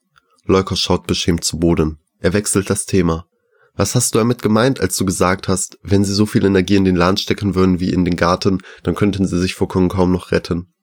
Leukos 0.46 0.80
schaut 0.80 1.06
beschämt 1.06 1.44
zu 1.44 1.60
Boden. 1.60 2.00
Er 2.20 2.34
wechselt 2.34 2.70
das 2.70 2.86
Thema. 2.86 3.26
Was 3.76 3.94
hast 3.94 4.16
du 4.16 4.20
damit 4.20 4.42
gemeint, 4.42 4.80
als 4.80 4.96
du 4.96 5.04
gesagt 5.04 5.50
hast, 5.50 5.78
wenn 5.84 6.06
sie 6.06 6.14
so 6.14 6.26
viel 6.26 6.46
Energie 6.46 6.78
in 6.78 6.86
den 6.86 6.96
Laden 6.96 7.18
stecken 7.18 7.56
würden 7.56 7.82
wie 7.82 7.92
in 7.92 8.06
den 8.06 8.16
Garten, 8.16 8.60
dann 8.84 8.96
könnten 8.96 9.28
sie 9.28 9.40
sich 9.40 9.54
vor 9.54 9.68
Kunden 9.68 9.90
kaum 9.90 10.12
noch 10.12 10.32
retten? 10.32 10.74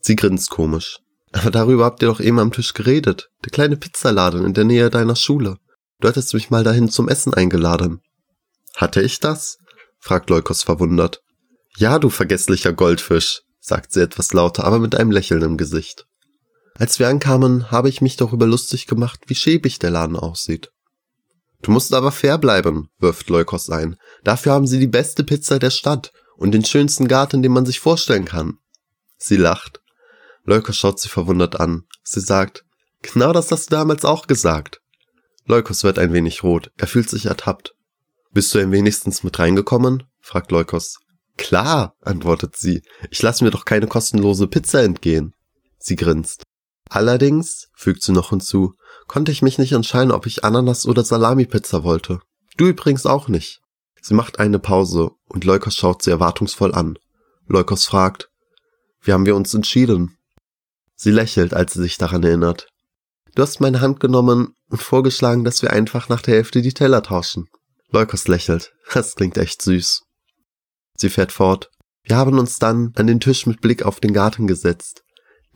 Sie 0.00 0.16
grinst 0.16 0.50
komisch. 0.50 0.98
Aber 1.32 1.50
darüber 1.50 1.84
habt 1.84 2.02
ihr 2.02 2.08
doch 2.08 2.20
eben 2.20 2.38
am 2.38 2.52
Tisch 2.52 2.74
geredet. 2.74 3.28
Der 3.44 3.50
kleine 3.50 3.76
Pizzaladen 3.76 4.44
in 4.44 4.54
der 4.54 4.64
Nähe 4.64 4.90
deiner 4.90 5.16
Schule. 5.16 5.58
Du 6.00 6.08
hattest 6.08 6.32
mich 6.34 6.50
mal 6.50 6.64
dahin 6.64 6.88
zum 6.88 7.08
Essen 7.08 7.34
eingeladen. 7.34 8.00
Hatte 8.76 9.02
ich 9.02 9.20
das? 9.20 9.58
fragt 9.98 10.30
Leukos 10.30 10.62
verwundert. 10.62 11.22
Ja, 11.76 11.98
du 11.98 12.08
vergesslicher 12.08 12.72
Goldfisch, 12.72 13.42
sagt 13.60 13.92
sie 13.92 14.02
etwas 14.02 14.32
lauter, 14.32 14.64
aber 14.64 14.78
mit 14.78 14.94
einem 14.94 15.10
Lächeln 15.10 15.42
im 15.42 15.56
Gesicht. 15.56 16.06
Als 16.74 16.98
wir 17.00 17.08
ankamen, 17.08 17.70
habe 17.72 17.88
ich 17.88 18.00
mich 18.00 18.16
darüber 18.16 18.46
lustig 18.46 18.86
gemacht, 18.86 19.20
wie 19.26 19.34
schäbig 19.34 19.80
der 19.80 19.90
Laden 19.90 20.16
aussieht. 20.16 20.70
Du 21.62 21.72
musst 21.72 21.92
aber 21.92 22.12
fair 22.12 22.38
bleiben, 22.38 22.88
wirft 22.98 23.28
Leukos 23.28 23.68
ein. 23.68 23.96
Dafür 24.22 24.52
haben 24.52 24.68
sie 24.68 24.78
die 24.78 24.86
beste 24.86 25.24
Pizza 25.24 25.58
der 25.58 25.70
Stadt 25.70 26.12
und 26.36 26.52
den 26.52 26.64
schönsten 26.64 27.08
Garten, 27.08 27.42
den 27.42 27.52
man 27.52 27.66
sich 27.66 27.80
vorstellen 27.80 28.24
kann. 28.24 28.58
Sie 29.16 29.36
lacht. 29.36 29.80
Leukos 30.48 30.76
schaut 30.76 30.98
sie 30.98 31.10
verwundert 31.10 31.60
an. 31.60 31.82
Sie 32.02 32.22
sagt, 32.22 32.64
genau 33.02 33.34
das 33.34 33.52
hast 33.52 33.70
du 33.70 33.76
damals 33.76 34.06
auch 34.06 34.26
gesagt. 34.26 34.80
Leukos 35.44 35.84
wird 35.84 35.98
ein 35.98 36.14
wenig 36.14 36.42
rot. 36.42 36.72
Er 36.78 36.86
fühlt 36.86 37.10
sich 37.10 37.26
ertappt. 37.26 37.74
Bist 38.32 38.54
du 38.54 38.58
denn 38.58 38.72
wenigstens 38.72 39.22
mit 39.22 39.38
reingekommen? 39.38 40.04
fragt 40.22 40.50
Leukos. 40.50 41.00
Klar, 41.36 41.96
antwortet 42.00 42.56
sie. 42.56 42.80
Ich 43.10 43.20
lasse 43.20 43.44
mir 43.44 43.50
doch 43.50 43.66
keine 43.66 43.88
kostenlose 43.88 44.46
Pizza 44.46 44.82
entgehen. 44.82 45.34
Sie 45.78 45.96
grinst. 45.96 46.44
Allerdings, 46.88 47.68
fügt 47.74 48.02
sie 48.02 48.12
noch 48.12 48.30
hinzu, 48.30 48.72
konnte 49.06 49.32
ich 49.32 49.42
mich 49.42 49.58
nicht 49.58 49.72
entscheiden, 49.72 50.12
ob 50.12 50.24
ich 50.24 50.44
Ananas 50.44 50.86
oder 50.86 51.04
Salami-Pizza 51.04 51.84
wollte. 51.84 52.20
Du 52.56 52.66
übrigens 52.66 53.04
auch 53.04 53.28
nicht. 53.28 53.60
Sie 54.00 54.14
macht 54.14 54.38
eine 54.38 54.58
Pause 54.58 55.10
und 55.26 55.44
Leukos 55.44 55.76
schaut 55.76 56.02
sie 56.02 56.10
erwartungsvoll 56.10 56.74
an. 56.74 56.98
Leukos 57.48 57.84
fragt, 57.84 58.30
wie 59.02 59.12
haben 59.12 59.26
wir 59.26 59.36
uns 59.36 59.52
entschieden? 59.52 60.17
Sie 61.00 61.12
lächelt, 61.12 61.54
als 61.54 61.74
sie 61.74 61.82
sich 61.82 61.96
daran 61.96 62.24
erinnert. 62.24 62.66
Du 63.36 63.42
hast 63.42 63.60
meine 63.60 63.80
Hand 63.80 64.00
genommen 64.00 64.54
und 64.68 64.82
vorgeschlagen, 64.82 65.44
dass 65.44 65.62
wir 65.62 65.72
einfach 65.72 66.08
nach 66.08 66.22
der 66.22 66.34
Hälfte 66.34 66.60
die 66.60 66.74
Teller 66.74 67.04
tauschen. 67.04 67.46
Leukos 67.90 68.26
lächelt. 68.26 68.72
Das 68.92 69.14
klingt 69.14 69.38
echt 69.38 69.62
süß. 69.62 70.02
Sie 70.96 71.08
fährt 71.08 71.30
fort. 71.30 71.70
Wir 72.02 72.16
haben 72.16 72.36
uns 72.38 72.58
dann 72.58 72.92
an 72.96 73.06
den 73.06 73.20
Tisch 73.20 73.46
mit 73.46 73.60
Blick 73.60 73.84
auf 73.84 74.00
den 74.00 74.12
Garten 74.12 74.48
gesetzt. 74.48 75.04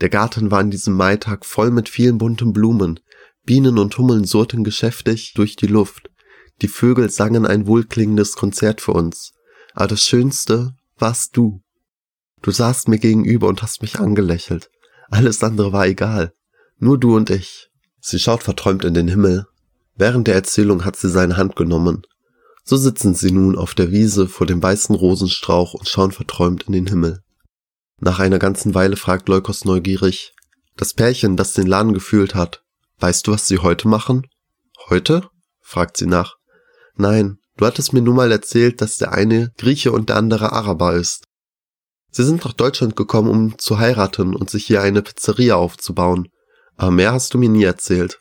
Der 0.01 0.11
Garten 0.11 0.53
war 0.53 0.61
an 0.61 0.71
diesem 0.71 0.95
Maitag 0.95 1.45
voll 1.45 1.73
mit 1.73 1.89
vielen 1.89 2.19
bunten 2.19 2.53
Blumen. 2.53 3.01
Bienen 3.45 3.79
und 3.79 3.99
Hummeln 3.99 4.25
surrten 4.25 4.63
geschäftig 4.63 5.33
durch 5.35 5.57
die 5.57 5.67
Luft. 5.67 6.09
Die 6.61 6.69
Vögel 6.69 7.11
sangen 7.11 7.47
ein 7.47 7.67
wohlklingendes 7.67 8.37
Konzert 8.37 8.81
für 8.81 8.93
uns. 8.93 9.33
Aber 9.75 9.89
das 9.89 10.05
Schönste 10.05 10.77
warst 10.99 11.37
du. 11.37 11.63
Du 12.43 12.53
saßt 12.53 12.87
mir 12.87 12.99
gegenüber 12.99 13.49
und 13.49 13.61
hast 13.63 13.83
mich 13.83 13.99
angelächelt. 13.99 14.71
Alles 15.13 15.45
andere 15.45 15.75
war 15.75 15.87
egal. 15.87 16.33
Nur 16.79 16.99
du 16.99 17.15
und 17.15 17.29
ich. 17.29 17.69
Sie 18.01 18.19
schaut 18.19 18.43
verträumt 18.43 18.83
in 18.83 18.95
den 18.95 19.09
Himmel. 19.09 19.47
Während 19.95 20.27
der 20.27 20.35
Erzählung 20.35 20.87
hat 20.87 20.97
sie 20.97 21.11
seine 21.11 21.37
Hand 21.37 21.55
genommen. 21.55 22.07
So 22.65 22.79
sitzen 22.79 23.15
sie 23.15 23.31
nun 23.31 23.59
auf 23.59 23.75
der 23.75 23.91
Wiese 23.91 24.27
vor 24.27 24.47
dem 24.47 24.63
weißen 24.63 24.95
Rosenstrauch 24.95 25.75
und 25.75 25.87
schauen 25.87 26.13
verträumt 26.13 26.63
in 26.63 26.73
den 26.73 26.87
Himmel. 26.87 27.21
Nach 28.01 28.21
einer 28.21 28.39
ganzen 28.39 28.75
Weile 28.75 28.97
fragt 28.97 29.29
Leukos 29.29 29.67
neugierig, 29.67 30.33
das 30.79 30.95
Pärchen, 30.95 31.37
das 31.37 31.53
den 31.53 31.67
Laden 31.67 31.93
gefühlt 31.93 32.35
hat, 32.35 32.63
weißt 33.01 33.27
du, 33.27 33.33
was 33.33 33.47
sie 33.47 33.59
heute 33.59 33.89
machen? 33.89 34.27
Heute? 34.89 35.29
fragt 35.61 35.99
sie 35.99 36.07
nach. 36.07 36.37
Nein, 36.97 37.39
du 37.59 37.67
hattest 37.67 37.93
mir 37.93 38.01
nun 38.01 38.17
mal 38.17 38.33
erzählt, 38.33 38.81
dass 38.81 38.97
der 38.97 39.13
eine 39.13 39.53
Grieche 39.59 39.93
und 39.93 40.09
der 40.09 40.17
andere 40.17 40.53
Araber 40.53 40.95
ist. 40.95 41.27
Sie 42.13 42.25
sind 42.25 42.45
nach 42.45 42.53
Deutschland 42.53 42.95
gekommen, 42.95 43.31
um 43.31 43.59
zu 43.59 43.79
heiraten 43.79 44.37
und 44.37 44.51
sich 44.51 44.67
hier 44.67 44.83
eine 44.83 45.03
Pizzeria 45.03 45.57
aufzubauen. 45.57 46.29
Aber 46.77 46.91
mehr 46.91 47.13
hast 47.13 47.33
du 47.33 47.39
mir 47.39 47.49
nie 47.49 47.65
erzählt. 47.65 48.21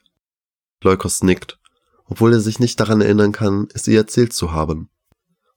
Leukos 0.81 1.21
nickt, 1.23 1.59
obwohl 2.05 2.33
er 2.33 2.39
sich 2.39 2.59
nicht 2.59 2.79
daran 2.79 3.01
erinnern 3.01 3.33
kann, 3.33 3.67
es 3.73 3.87
ihr 3.87 3.99
erzählt 3.99 4.33
zu 4.33 4.53
haben. 4.53 4.89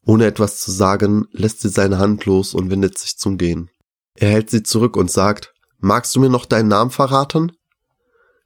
Ohne 0.05 0.27
etwas 0.27 0.61
zu 0.61 0.71
sagen, 0.71 1.27
lässt 1.31 1.61
sie 1.61 1.69
seine 1.69 1.99
Hand 1.99 2.27
los 2.27 2.55
und 2.55 2.71
wendet 2.71 2.99
sich 2.99 3.17
zum 3.17 3.39
Gehen. 3.39 3.71
Er 4.17 4.31
hält 4.31 4.51
sie 4.51 4.63
zurück 4.63 4.97
und 4.97 5.11
sagt, 5.11 5.55
magst 5.79 6.15
du 6.15 6.21
mir 6.21 6.29
noch 6.29 6.45
deinen 6.45 6.69
Namen 6.69 6.91
verraten? 6.91 7.53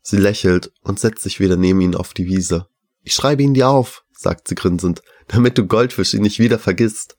Sie 0.02 0.18
lächelt 0.18 0.72
und 0.82 1.00
setzt 1.00 1.22
sich 1.22 1.40
wieder 1.40 1.56
neben 1.56 1.80
ihn 1.80 1.94
auf 1.94 2.14
die 2.14 2.26
Wiese. 2.26 2.66
Ich 3.02 3.14
schreibe 3.14 3.42
ihn 3.42 3.54
dir 3.54 3.68
auf, 3.68 4.04
sagt 4.12 4.48
sie 4.48 4.54
grinsend, 4.54 5.02
damit 5.26 5.58
du 5.58 5.66
Goldfisch 5.66 6.14
ihn 6.14 6.22
nicht 6.22 6.38
wieder 6.38 6.58
vergisst. 6.58 7.17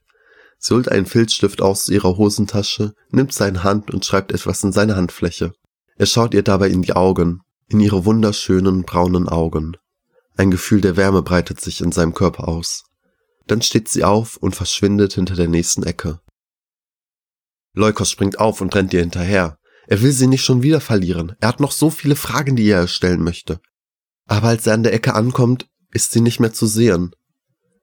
Sie 0.60 0.74
holt 0.74 0.92
einen 0.92 1.06
Filzstift 1.06 1.62
aus 1.62 1.88
ihrer 1.88 2.18
Hosentasche, 2.18 2.94
nimmt 3.10 3.34
seine 3.34 3.64
Hand 3.64 3.92
und 3.92 4.06
schreibt 4.06 4.34
etwas 4.34 4.62
in 4.64 4.74
seine 4.74 4.98
Handfläche. 4.98 5.54
Er 5.96 6.06
schaut 6.06 6.34
ihr 6.34 6.44
dabei 6.44 6.70
in 6.70 6.82
die 6.82 6.94
Augen, 6.94 7.42
in 7.70 7.80
ihre 7.80 8.04
wunderschönen 8.06 8.84
braunen 8.84 9.30
Augen. 9.30 9.78
Ein 10.36 10.52
Gefühl 10.52 10.82
der 10.82 10.98
Wärme 10.98 11.22
breitet 11.22 11.62
sich 11.62 11.82
in 11.82 11.94
seinem 11.94 12.14
Körper 12.14 12.48
aus. 12.48 12.84
Dann 13.48 13.62
steht 13.62 13.88
sie 13.88 14.04
auf 14.04 14.38
und 14.38 14.56
verschwindet 14.56 15.14
hinter 15.14 15.36
der 15.36 15.48
nächsten 15.48 15.84
Ecke. 15.84 16.20
Leukos 17.74 18.12
springt 18.12 18.40
auf 18.40 18.62
und 18.62 18.76
rennt 18.76 18.94
ihr 18.94 19.00
hinterher. 19.00 19.58
Er 19.88 20.02
will 20.02 20.12
sie 20.12 20.28
nicht 20.28 20.44
schon 20.44 20.62
wieder 20.62 20.82
verlieren. 20.82 21.36
Er 21.40 21.48
hat 21.48 21.60
noch 21.60 21.72
so 21.72 21.90
viele 21.90 22.16
Fragen, 22.16 22.56
die 22.56 22.70
er 22.70 22.88
stellen 22.88 23.24
möchte. 23.24 23.60
Aber 24.28 24.50
als 24.50 24.68
er 24.68 24.74
an 24.74 24.84
der 24.84 24.94
Ecke 24.94 25.16
ankommt, 25.16 25.68
ist 25.92 26.12
sie 26.12 26.22
nicht 26.22 26.40
mehr 26.40 26.54
zu 26.54 26.68
sehen. 26.68 27.16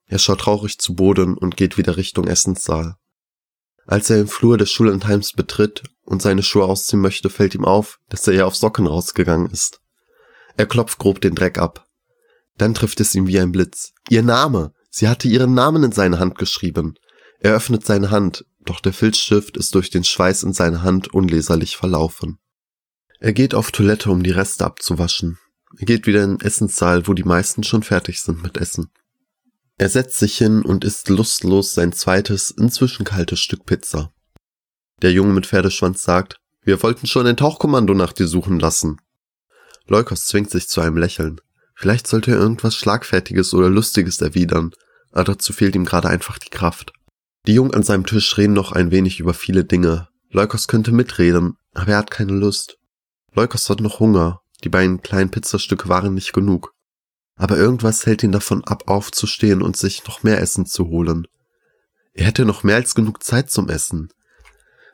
Er 0.07 0.19
schaut 0.19 0.41
traurig 0.41 0.79
zu 0.79 0.95
Boden 0.95 1.37
und 1.37 1.57
geht 1.57 1.77
wieder 1.79 1.97
Richtung 1.97 2.27
Essenssaal. 2.27 2.97
Als 3.87 4.11
er 4.11 4.21
im 4.21 4.29
Flur 4.29 4.59
des 4.59 4.71
Schullandheims 4.71 5.33
betritt 5.33 5.83
und 6.03 6.23
seine 6.23 6.43
Schuhe 6.43 6.65
ausziehen 6.65 7.01
möchte, 7.01 7.31
fällt 7.31 7.55
ihm 7.55 7.65
auf, 7.65 7.99
dass 8.09 8.27
er 8.27 8.35
ja 8.35 8.45
auf 8.45 8.57
Socken 8.57 8.87
rausgegangen 8.87 9.51
ist. 9.51 9.81
Er 10.57 10.67
klopft 10.67 10.99
grob 10.99 11.21
den 11.21 11.35
Dreck 11.35 11.59
ab. 11.59 11.87
Dann 12.57 12.75
trifft 12.75 13.01
es 13.01 13.15
ihn 13.15 13.27
wie 13.27 13.39
ein 13.39 13.53
Blitz. 13.53 13.93
Ihr 14.09 14.23
Name! 14.23 14.73
Sie 14.91 15.09
hatte 15.09 15.29
ihren 15.29 15.53
Namen 15.55 15.85
in 15.85 15.93
seine 15.93 16.19
Hand 16.19 16.39
geschrieben. 16.39 16.95
Er 17.39 17.55
öffnet 17.55 17.85
seine 17.85 18.11
Hand, 18.11 18.47
doch 18.61 18.81
der 18.81 18.95
Filzstift 18.95 19.57
ist 19.57 19.75
durch 19.75 19.91
den 19.91 20.05
Schweiß 20.05 20.43
in 20.43 20.55
seiner 20.55 20.83
Hand 20.83 21.13
unleserlich 21.13 21.77
verlaufen. 21.77 22.39
Er 23.21 23.35
geht 23.35 23.55
auf 23.55 23.73
Toilette, 23.73 24.11
um 24.11 24.23
die 24.23 24.31
Reste 24.31 24.65
abzuwaschen. 24.65 25.39
Er 25.79 25.85
geht 25.85 26.07
wieder 26.07 26.25
in 26.25 26.39
den 26.39 26.47
Essenssaal, 26.47 27.07
wo 27.07 27.13
die 27.13 27.25
meisten 27.25 27.63
schon 27.63 27.83
fertig 27.83 28.23
sind 28.23 28.43
mit 28.43 28.57
Essen. 28.57 28.91
Er 29.79 29.91
setzt 29.91 30.19
sich 30.19 30.39
hin 30.39 30.63
und 30.63 30.85
isst 30.85 31.11
lustlos 31.11 31.75
sein 31.75 31.93
zweites, 31.93 32.51
inzwischen 32.51 33.05
kaltes 33.05 33.41
Stück 33.41 33.67
Pizza. 33.67 34.11
Der 35.03 35.13
Junge 35.13 35.35
mit 35.35 35.47
Pferdeschwanz 35.47 36.03
sagt, 36.03 36.41
wir 36.63 36.83
wollten 36.83 37.07
schon 37.07 37.27
ein 37.27 37.37
Tauchkommando 37.37 37.93
nach 37.93 38.15
dir 38.15 38.27
suchen 38.27 38.59
lassen. 38.59 38.97
Leukos 39.87 40.27
zwingt 40.27 40.51
sich 40.51 40.69
zu 40.69 40.81
einem 40.81 40.97
Lächeln. 40.97 41.43
Vielleicht 41.75 42.07
sollte 42.07 42.31
er 42.31 42.39
irgendwas 42.39 42.75
Schlagfertiges 42.75 43.53
oder 43.53 43.69
Lustiges 43.69 44.23
erwidern, 44.23 44.71
aber 45.13 45.25
dazu 45.25 45.53
fehlt 45.53 45.75
ihm 45.75 45.85
gerade 45.85 46.09
einfach 46.09 46.39
die 46.39 46.49
Kraft. 46.49 46.95
Die 47.47 47.53
Jungen 47.53 47.75
an 47.75 47.83
seinem 47.83 48.07
Tisch 48.07 48.37
reden 48.39 48.55
noch 48.55 48.73
ein 48.73 48.91
wenig 48.91 49.21
über 49.21 49.35
viele 49.35 49.65
Dinge. 49.65 50.09
Leukos 50.31 50.69
könnte 50.69 50.91
mitreden, 50.91 51.59
aber 51.75 51.93
er 51.93 51.99
hat 51.99 52.11
keine 52.11 52.33
Lust. 52.33 52.79
Leukos 53.35 53.69
hat 53.69 53.81
noch 53.81 54.01
Hunger, 54.01 54.41
die 54.65 54.71
beiden 54.71 55.03
kleinen 55.03 55.31
Pizzastücke 55.31 55.91
waren 55.91 56.15
nicht 56.15 56.33
genug 56.33 56.76
aber 57.37 57.57
irgendwas 57.57 58.07
hält 58.07 58.23
ihn 58.23 58.33
davon 58.33 58.65
ab, 58.65 58.85
aufzustehen 58.87 59.63
und 59.63 59.77
sich 59.77 60.05
noch 60.07 60.23
mehr 60.23 60.41
Essen 60.41 60.67
zu 60.67 60.89
holen. 60.89 61.27
Er 62.15 62.27
hätte 62.27 62.47
noch 62.47 62.63
mehr 62.63 62.77
als 62.77 62.95
genug 62.95 63.23
Zeit 63.23 63.51
zum 63.51 63.69
Essen. 63.69 64.09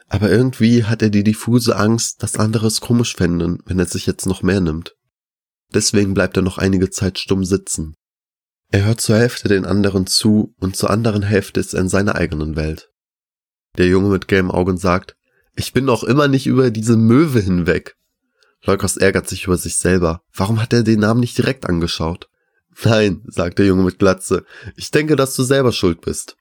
Aber 0.08 0.28
irgendwie 0.28 0.84
hat 0.84 1.00
er 1.02 1.08
die 1.08 1.24
diffuse 1.24 1.76
Angst, 1.76 2.22
dass 2.22 2.36
andere 2.36 2.66
es 2.66 2.80
komisch 2.80 3.14
fänden, 3.16 3.62
wenn 3.64 3.78
er 3.78 3.86
sich 3.86 4.06
jetzt 4.06 4.26
noch 4.26 4.42
mehr 4.42 4.60
nimmt. 4.60 4.96
Deswegen 5.72 6.14
bleibt 6.14 6.36
er 6.36 6.42
noch 6.42 6.58
einige 6.58 6.90
Zeit 6.90 7.18
stumm 7.18 7.44
sitzen. 7.44 7.94
Er 8.70 8.84
hört 8.84 9.00
zur 9.00 9.16
Hälfte 9.16 9.48
den 9.48 9.64
anderen 9.64 10.06
zu 10.06 10.54
und 10.58 10.76
zur 10.76 10.90
anderen 10.90 11.22
Hälfte 11.22 11.60
ist 11.60 11.74
er 11.74 11.80
in 11.80 11.88
seiner 11.88 12.16
eigenen 12.16 12.56
Welt. 12.56 12.90
Der 13.78 13.86
Junge 13.86 14.08
mit 14.08 14.28
gelben 14.28 14.50
Augen 14.50 14.76
sagt, 14.76 15.16
ich 15.54 15.72
bin 15.72 15.84
noch 15.84 16.02
immer 16.02 16.28
nicht 16.28 16.46
über 16.46 16.70
diese 16.70 16.96
Möwe 16.96 17.40
hinweg. 17.40 17.96
Leukos 18.64 18.96
ärgert 18.96 19.28
sich 19.28 19.44
über 19.44 19.56
sich 19.56 19.76
selber. 19.76 20.22
Warum 20.32 20.60
hat 20.60 20.72
er 20.72 20.82
den 20.82 21.00
Namen 21.00 21.20
nicht 21.20 21.36
direkt 21.36 21.66
angeschaut? 21.66 22.28
Nein, 22.84 23.22
sagt 23.26 23.58
der 23.58 23.66
Junge 23.66 23.84
mit 23.84 23.98
Glatze, 23.98 24.44
ich 24.76 24.90
denke, 24.90 25.16
dass 25.16 25.34
du 25.36 25.42
selber 25.42 25.72
schuld 25.72 26.00
bist. 26.00 26.36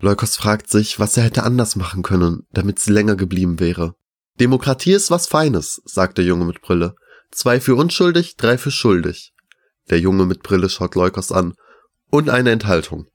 Leukos 0.00 0.36
fragt 0.36 0.70
sich, 0.70 0.98
was 0.98 1.16
er 1.16 1.24
hätte 1.24 1.42
anders 1.42 1.76
machen 1.76 2.02
können, 2.02 2.46
damit 2.50 2.78
sie 2.78 2.92
länger 2.92 3.16
geblieben 3.16 3.60
wäre. 3.60 3.94
Demokratie 4.38 4.92
ist 4.92 5.10
was 5.10 5.26
Feines, 5.26 5.80
sagt 5.86 6.18
der 6.18 6.24
Junge 6.24 6.44
mit 6.44 6.60
Brille. 6.60 6.94
Zwei 7.30 7.60
für 7.60 7.74
unschuldig, 7.74 8.36
drei 8.36 8.58
für 8.58 8.70
schuldig. 8.70 9.32
Der 9.88 9.98
Junge 9.98 10.26
mit 10.26 10.42
Brille 10.42 10.68
schaut 10.68 10.94
Leukos 10.94 11.32
an. 11.32 11.54
Und 12.10 12.28
eine 12.28 12.50
Enthaltung. 12.50 13.06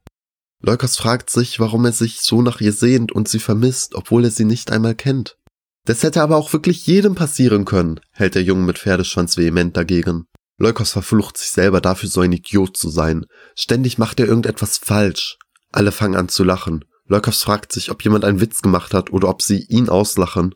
Leukos 0.59 0.97
fragt 0.97 1.29
sich, 1.29 1.59
warum 1.59 1.85
er 1.85 1.91
sich 1.91 2.21
so 2.21 2.41
nach 2.41 2.61
ihr 2.61 2.73
sehnt 2.73 3.11
und 3.11 3.27
sie 3.27 3.39
vermisst, 3.39 3.95
obwohl 3.95 4.25
er 4.25 4.31
sie 4.31 4.45
nicht 4.45 4.71
einmal 4.71 4.95
kennt. 4.95 5.37
Das 5.85 6.03
hätte 6.03 6.21
aber 6.21 6.37
auch 6.37 6.53
wirklich 6.53 6.85
jedem 6.85 7.15
passieren 7.15 7.65
können, 7.65 7.99
hält 8.11 8.35
der 8.35 8.43
Junge 8.43 8.63
mit 8.63 8.77
Pferdeschwanz 8.77 9.37
vehement 9.37 9.75
dagegen. 9.75 10.27
Leukos 10.61 10.91
verflucht 10.91 11.37
sich 11.37 11.49
selber 11.49 11.81
dafür, 11.81 12.07
so 12.07 12.21
ein 12.21 12.31
Idiot 12.31 12.77
zu 12.77 12.89
sein. 12.89 13.25
Ständig 13.55 13.97
macht 13.97 14.19
er 14.19 14.27
irgendetwas 14.27 14.77
falsch. 14.77 15.39
Alle 15.71 15.91
fangen 15.91 16.15
an 16.15 16.29
zu 16.29 16.43
lachen. 16.43 16.85
Leukos 17.07 17.41
fragt 17.41 17.73
sich, 17.73 17.89
ob 17.89 18.03
jemand 18.03 18.23
einen 18.23 18.41
Witz 18.41 18.61
gemacht 18.61 18.93
hat 18.93 19.11
oder 19.11 19.27
ob 19.27 19.41
sie 19.41 19.65
ihn 19.69 19.89
auslachen. 19.89 20.53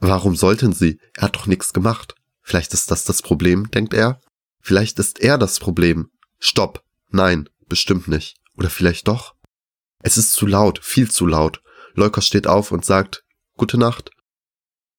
Warum 0.00 0.34
sollten 0.34 0.72
sie? 0.72 0.98
Er 1.14 1.22
hat 1.22 1.36
doch 1.36 1.46
nichts 1.46 1.72
gemacht. 1.72 2.16
Vielleicht 2.42 2.74
ist 2.74 2.90
das 2.90 3.04
das 3.04 3.22
Problem, 3.22 3.70
denkt 3.70 3.94
er. 3.94 4.20
Vielleicht 4.60 4.98
ist 4.98 5.20
er 5.20 5.38
das 5.38 5.60
Problem. 5.60 6.10
Stopp. 6.40 6.82
Nein, 7.10 7.48
bestimmt 7.68 8.08
nicht. 8.08 8.36
Oder 8.56 8.70
vielleicht 8.70 9.06
doch? 9.06 9.34
Es 10.02 10.18
ist 10.18 10.32
zu 10.32 10.46
laut, 10.46 10.80
viel 10.82 11.10
zu 11.10 11.26
laut. 11.26 11.62
Leukos 11.94 12.26
steht 12.26 12.48
auf 12.48 12.72
und 12.72 12.84
sagt, 12.84 13.22
Gute 13.56 13.78
Nacht. 13.78 14.10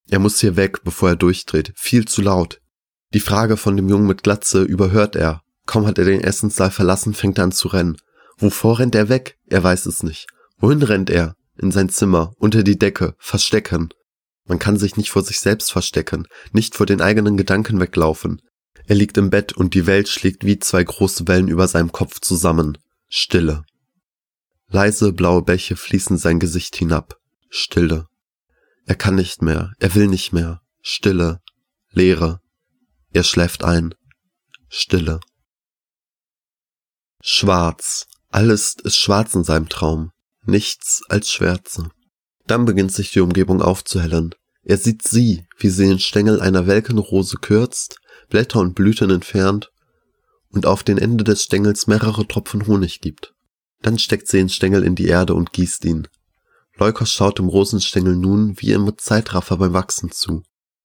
Er 0.09 0.19
muss 0.19 0.39
hier 0.39 0.55
weg, 0.55 0.85
bevor 0.85 1.09
er 1.09 1.15
durchdreht. 1.17 1.73
Viel 1.75 2.05
zu 2.05 2.21
laut. 2.21 2.61
Die 3.13 3.19
Frage 3.19 3.57
von 3.57 3.77
dem 3.77 3.89
Jungen 3.89 4.07
mit 4.07 4.23
Glatze 4.23 4.63
überhört 4.63 5.15
er. 5.15 5.41
Kaum 5.65 5.85
hat 5.87 5.97
er 5.97 6.05
den 6.05 6.21
Essenssaal 6.21 6.71
verlassen, 6.71 7.13
fängt 7.13 7.37
er 7.37 7.45
an 7.45 7.51
zu 7.51 7.67
rennen. 7.69 7.97
Wovor 8.37 8.79
rennt 8.79 8.95
er 8.95 9.09
weg? 9.09 9.37
Er 9.47 9.63
weiß 9.63 9.85
es 9.85 10.03
nicht. 10.03 10.27
Wohin 10.57 10.81
rennt 10.81 11.09
er? 11.09 11.35
In 11.57 11.71
sein 11.71 11.89
Zimmer, 11.89 12.33
unter 12.37 12.63
die 12.63 12.77
Decke, 12.77 13.15
verstecken. 13.17 13.89
Man 14.45 14.59
kann 14.59 14.77
sich 14.77 14.97
nicht 14.97 15.09
vor 15.09 15.23
sich 15.23 15.39
selbst 15.39 15.71
verstecken, 15.71 16.27
nicht 16.51 16.75
vor 16.75 16.85
den 16.85 17.01
eigenen 17.01 17.37
Gedanken 17.37 17.79
weglaufen. 17.79 18.41
Er 18.87 18.95
liegt 18.95 19.17
im 19.17 19.29
Bett 19.29 19.53
und 19.53 19.73
die 19.73 19.87
Welt 19.87 20.07
schlägt 20.07 20.45
wie 20.45 20.59
zwei 20.59 20.83
große 20.83 21.27
Wellen 21.27 21.47
über 21.47 21.67
seinem 21.67 21.91
Kopf 21.91 22.19
zusammen. 22.19 22.77
Stille. 23.07 23.63
Leise 24.67 25.13
blaue 25.13 25.41
Bäche 25.41 25.75
fließen 25.75 26.17
sein 26.17 26.39
Gesicht 26.39 26.75
hinab. 26.75 27.17
Stille. 27.49 28.07
Er 28.85 28.95
kann 28.95 29.15
nicht 29.15 29.41
mehr, 29.41 29.71
er 29.79 29.95
will 29.95 30.07
nicht 30.07 30.33
mehr. 30.33 30.61
Stille. 30.81 31.39
Leere. 31.91 32.41
Er 33.15 33.23
schläft 33.23 33.63
ein. 33.63 33.95
Stille. 34.67 35.21
Schwarz. 37.21 38.07
Alles 38.29 38.75
ist 38.83 38.97
schwarz 38.97 39.33
in 39.35 39.45
seinem 39.45 39.69
Traum, 39.69 40.11
nichts 40.43 41.01
als 41.07 41.31
Schwärze. 41.31 41.91
Dann 42.45 42.65
beginnt 42.65 42.91
sich 42.91 43.13
die 43.13 43.21
Umgebung 43.21 43.61
aufzuhellen. 43.61 44.35
Er 44.63 44.75
sieht 44.75 45.07
sie, 45.07 45.47
wie 45.57 45.69
sie 45.69 45.87
den 45.87 45.99
Stängel 45.99 46.41
einer 46.41 46.67
welken 46.67 46.97
Rose 46.97 47.37
kürzt, 47.37 48.01
Blätter 48.27 48.59
und 48.59 48.75
Blüten 48.75 49.09
entfernt 49.09 49.71
und 50.49 50.65
auf 50.65 50.83
den 50.83 50.97
Ende 50.97 51.23
des 51.23 51.41
Stängels 51.41 51.87
mehrere 51.87 52.27
Tropfen 52.27 52.67
Honig 52.67 52.99
gibt. 52.99 53.33
Dann 53.81 53.97
steckt 53.97 54.27
sie 54.27 54.39
den 54.39 54.49
Stängel 54.49 54.83
in 54.83 54.95
die 54.95 55.07
Erde 55.07 55.35
und 55.35 55.53
gießt 55.53 55.85
ihn. 55.85 56.09
Leukos 56.75 57.11
schaut 57.11 57.39
dem 57.39 57.47
Rosenstängel 57.47 58.17
nun 58.17 58.59
wie 58.59 58.73
im 58.73 58.91
Zeitraffer 58.97 59.55
beim 59.55 59.71
Wachsen 59.71 60.11
zu. 60.11 60.43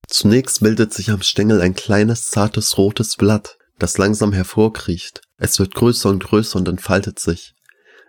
Zunächst 0.08 0.60
bildet 0.60 0.92
sich 0.92 1.10
am 1.10 1.22
Stängel 1.22 1.60
ein 1.60 1.74
kleines, 1.74 2.30
zartes, 2.30 2.76
rotes 2.76 3.16
Blatt, 3.16 3.58
das 3.78 3.98
langsam 3.98 4.32
hervorkriecht. 4.32 5.22
Es 5.38 5.58
wird 5.58 5.74
größer 5.74 6.10
und 6.10 6.24
größer 6.24 6.58
und 6.58 6.68
entfaltet 6.68 7.18
sich. 7.18 7.54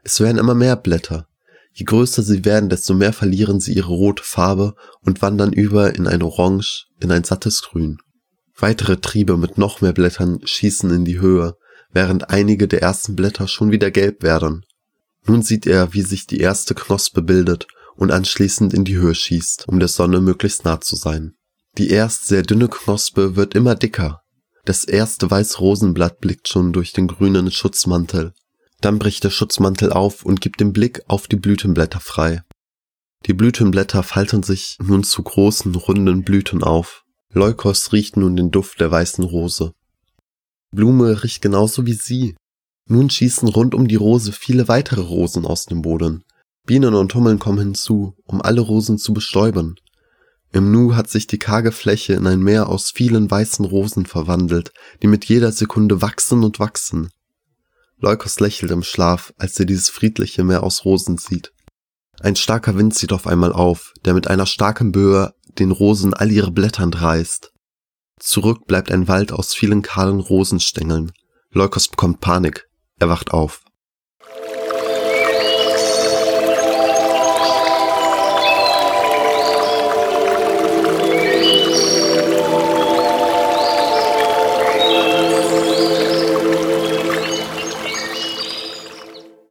Es 0.04 0.20
werden 0.20 0.38
immer 0.38 0.56
mehr 0.56 0.76
Blätter. 0.76 1.28
Je 1.74 1.86
größer 1.86 2.24
sie 2.24 2.44
werden, 2.44 2.70
desto 2.70 2.94
mehr 2.94 3.14
verlieren 3.14 3.60
sie 3.60 3.74
ihre 3.74 3.94
rote 3.94 4.24
Farbe 4.24 4.76
und 5.02 5.22
wandern 5.22 5.54
über 5.54 5.96
in 5.96 6.08
ein 6.08 6.22
Orange, 6.22 6.88
in 7.00 7.12
ein 7.12 7.24
sattes 7.24 7.62
Grün. 7.62 7.98
Weitere 8.58 8.98
Triebe 8.98 9.38
mit 9.38 9.58
noch 9.58 9.82
mehr 9.82 9.94
Blättern 9.94 10.40
schießen 10.44 10.92
in 10.92 11.06
die 11.06 11.20
Höhe, 11.20 11.56
während 11.94 12.30
einige 12.30 12.68
der 12.68 12.82
ersten 12.82 13.16
Blätter 13.16 13.48
schon 13.48 13.72
wieder 13.72 13.92
gelb 13.92 14.24
werden. 14.24 14.66
Nun 15.26 15.44
sieht 15.44 15.66
er, 15.66 15.94
wie 15.94 16.02
sich 16.02 16.28
die 16.28 16.40
erste 16.40 16.76
Knospe 16.76 17.22
bildet 17.22 17.68
und 17.96 18.12
anschließend 18.12 18.74
in 18.74 18.84
die 18.84 18.98
Höhe 18.98 19.16
schießt, 19.16 19.68
um 19.68 19.80
der 19.80 19.88
Sonne 19.88 20.20
möglichst 20.20 20.66
nah 20.66 20.82
zu 20.82 20.96
sein. 20.96 21.36
Die 21.78 21.90
erst 21.90 22.28
sehr 22.28 22.44
dünne 22.44 22.68
Knospe 22.68 23.36
wird 23.36 23.56
immer 23.56 23.76
dicker. 23.76 24.22
Das 24.66 24.84
erste 24.84 25.32
weiße 25.32 25.58
Rosenblatt 25.58 26.20
blickt 26.20 26.48
schon 26.48 26.74
durch 26.74 26.94
den 26.94 27.08
grünen 27.08 27.52
Schutzmantel. 27.52 28.34
Dann 28.82 29.00
bricht 29.00 29.24
der 29.24 29.30
Schutzmantel 29.30 29.92
auf 29.92 30.24
und 30.24 30.42
gibt 30.42 30.60
den 30.60 30.74
Blick 30.74 31.02
auf 31.08 31.28
die 31.28 31.38
Blütenblätter 31.38 32.00
frei. 32.00 32.42
Die 33.28 33.34
Blütenblätter 33.34 34.04
falten 34.04 34.44
sich 34.44 34.78
nun 34.82 35.04
zu 35.04 35.22
großen, 35.22 35.74
runden 35.76 36.24
Blüten 36.24 36.64
auf. 36.64 37.04
Leukos 37.34 37.94
riecht 37.94 38.18
nun 38.18 38.36
den 38.36 38.52
Duft 38.52 38.82
der 38.82 38.92
weißen 38.92 39.24
Rose. 39.24 39.74
Blume 40.72 41.24
riecht 41.24 41.42
genauso 41.42 41.86
wie 41.86 41.94
sie, 41.94 42.36
nun 42.88 43.10
schießen 43.10 43.48
rund 43.48 43.76
um 43.76 43.88
die 43.88 43.96
Rose 43.96 44.32
viele 44.32 44.68
weitere 44.68 45.02
Rosen 45.02 45.46
aus 45.46 45.66
dem 45.66 45.82
Boden. 45.82 46.24
Bienen 46.66 46.94
und 46.94 47.14
Hummeln 47.14 47.40
kommen 47.40 47.60
hinzu, 47.60 48.16
um 48.26 48.42
alle 48.42 48.62
Rosen 48.62 48.98
zu 48.98 49.14
bestäuben. 49.14 49.76
Im 50.54 50.72
Nu 50.72 50.96
hat 50.96 51.10
sich 51.10 51.28
die 51.28 51.40
karge 51.40 51.72
Fläche 51.72 52.14
in 52.14 52.28
ein 52.28 52.42
Meer 52.42 52.68
aus 52.68 52.92
vielen 52.92 53.32
weißen 53.32 53.64
Rosen 53.64 54.06
verwandelt, 54.06 54.74
die 55.02 55.08
mit 55.08 55.26
jeder 55.26 55.52
Sekunde 55.52 56.02
wachsen 56.02 56.44
und 56.44 56.60
wachsen. 56.60 57.10
Leukos 58.00 58.40
lächelt 58.40 58.72
im 58.72 58.84
Schlaf, 58.84 59.34
als 59.38 59.60
er 59.60 59.66
dieses 59.66 59.90
friedliche 59.90 60.44
Meer 60.44 60.64
aus 60.64 60.84
Rosen 60.84 61.18
sieht. 61.18 61.54
Ein 62.20 62.36
starker 62.36 62.78
Wind 62.78 62.96
zieht 62.96 63.14
auf 63.14 63.28
einmal 63.28 63.54
auf, 63.54 63.94
der 64.04 64.14
mit 64.14 64.28
einer 64.28 64.46
starken 64.46 64.92
Böe 64.92 65.34
den 65.60 65.72
Rosen 65.72 66.14
all 66.14 66.32
ihre 66.32 66.52
Blätter 66.52 66.90
reißt. 66.94 67.52
Zurück 68.20 68.68
bleibt 68.68 68.92
ein 68.92 69.08
Wald 69.08 69.32
aus 69.32 69.54
vielen 69.54 69.82
kahlen 69.82 70.20
Rosenstängeln. 70.20 71.12
Leukos 71.52 71.88
bekommt 71.88 72.20
Panik. 72.20 72.68
Er 73.00 73.10
wacht 73.10 73.32
auf. 73.32 73.64